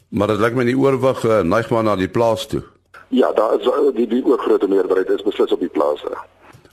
Maar 0.10 0.28
dit 0.28 0.40
lyk 0.40 0.56
my 0.56 0.64
die 0.64 0.78
oorwig 0.78 1.24
uh, 1.24 1.42
neig 1.42 1.70
maar 1.70 1.84
na 1.84 1.96
die 1.96 2.10
plaas 2.10 2.48
toe. 2.48 2.64
Ja, 3.08 3.32
daar 3.32 3.60
is 3.60 3.94
die 3.96 4.08
die 4.08 4.26
oorgrootste 4.26 4.68
meerderheid 4.68 5.10
is 5.10 5.24
beslis 5.24 5.52
op 5.52 5.60
die 5.60 5.70
plase. 5.70 6.18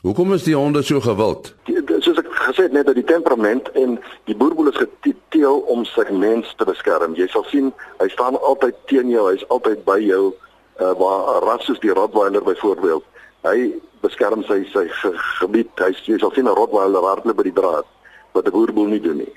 Hoekom 0.05 0.33
is 0.33 0.43
die 0.43 0.57
honde 0.57 0.83
so 0.83 1.01
gewild? 1.01 1.55
Die, 1.65 1.81
soos 2.05 2.19
ek 2.21 2.27
gesê 2.29 2.67
het 2.67 2.75
net 2.77 2.87
dat 2.87 2.99
die 2.99 3.07
temperament 3.09 3.71
en 3.73 3.95
die 4.29 4.37
boerboel 4.37 4.69
is 4.69 4.81
geteel 4.83 5.63
om 5.73 5.85
sy 5.89 6.05
mens 6.13 6.51
te 6.59 6.67
beskerm. 6.69 7.15
Jy 7.17 7.29
sal 7.33 7.47
sien 7.49 7.71
hy 8.03 8.09
staan 8.13 8.37
altyd 8.41 8.77
teen 8.91 9.09
jou, 9.09 9.25
hy's 9.31 9.47
altyd 9.49 9.81
by 9.87 9.97
jou 10.05 10.27
uh, 10.29 10.93
waar 11.01 11.41
ras 11.47 11.65
soos 11.65 11.81
die 11.81 11.95
Rottweiler 11.95 12.45
byvoorbeeld. 12.45 13.07
Hy 13.49 13.73
beskerm 14.05 14.45
sy 14.45 14.61
sy 14.75 14.85
ge, 15.01 15.15
gebied. 15.41 15.73
Hy 15.81 15.95
jy 16.05 16.21
sal 16.21 16.35
sien 16.37 16.51
'n 16.53 16.59
Rottweiler 16.59 17.09
hardloop 17.09 17.41
by 17.41 17.49
die 17.49 17.57
draad 17.57 17.89
wat 18.37 18.45
'n 18.45 18.53
boerboel 18.53 18.93
nie 18.93 19.01
doen 19.01 19.25
nie. 19.25 19.35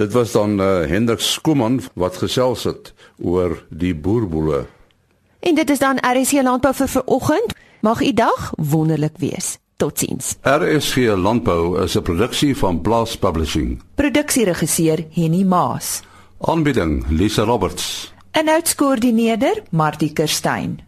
Dit 0.00 0.12
was 0.12 0.32
dan 0.32 0.60
uh, 0.60 0.86
Hendrik 0.88 1.20
Skuman 1.20 1.80
wat 1.92 2.16
gesels 2.16 2.64
het 2.64 2.92
oor 3.18 3.64
die 3.68 3.94
boerboele. 3.94 4.64
En 5.40 5.54
dit 5.54 5.70
is 5.70 5.78
dan 5.78 6.00
RC 6.00 6.40
landbou 6.42 6.72
vir 6.74 6.88
vanoggend. 6.88 7.52
Mag 7.80 8.00
u 8.00 8.12
dag 8.12 8.52
wonderlik 8.56 9.18
wees. 9.20 9.58
Totsiens. 9.76 10.36
RSG 10.42 10.96
Landbou 10.96 11.82
is 11.82 11.96
'n 11.96 12.02
produksie 12.02 12.56
van 12.56 12.80
Blast 12.80 13.18
Publishing. 13.18 13.82
Produksieregisseur 13.94 15.04
Henny 15.10 15.42
Maas. 15.44 16.02
Aanbieding 16.40 17.04
Lisa 17.08 17.42
Roberts. 17.42 18.12
En 18.30 18.48
uitskoördineerder 18.48 19.62
Martie 19.70 20.12
Kerstyn. 20.12 20.80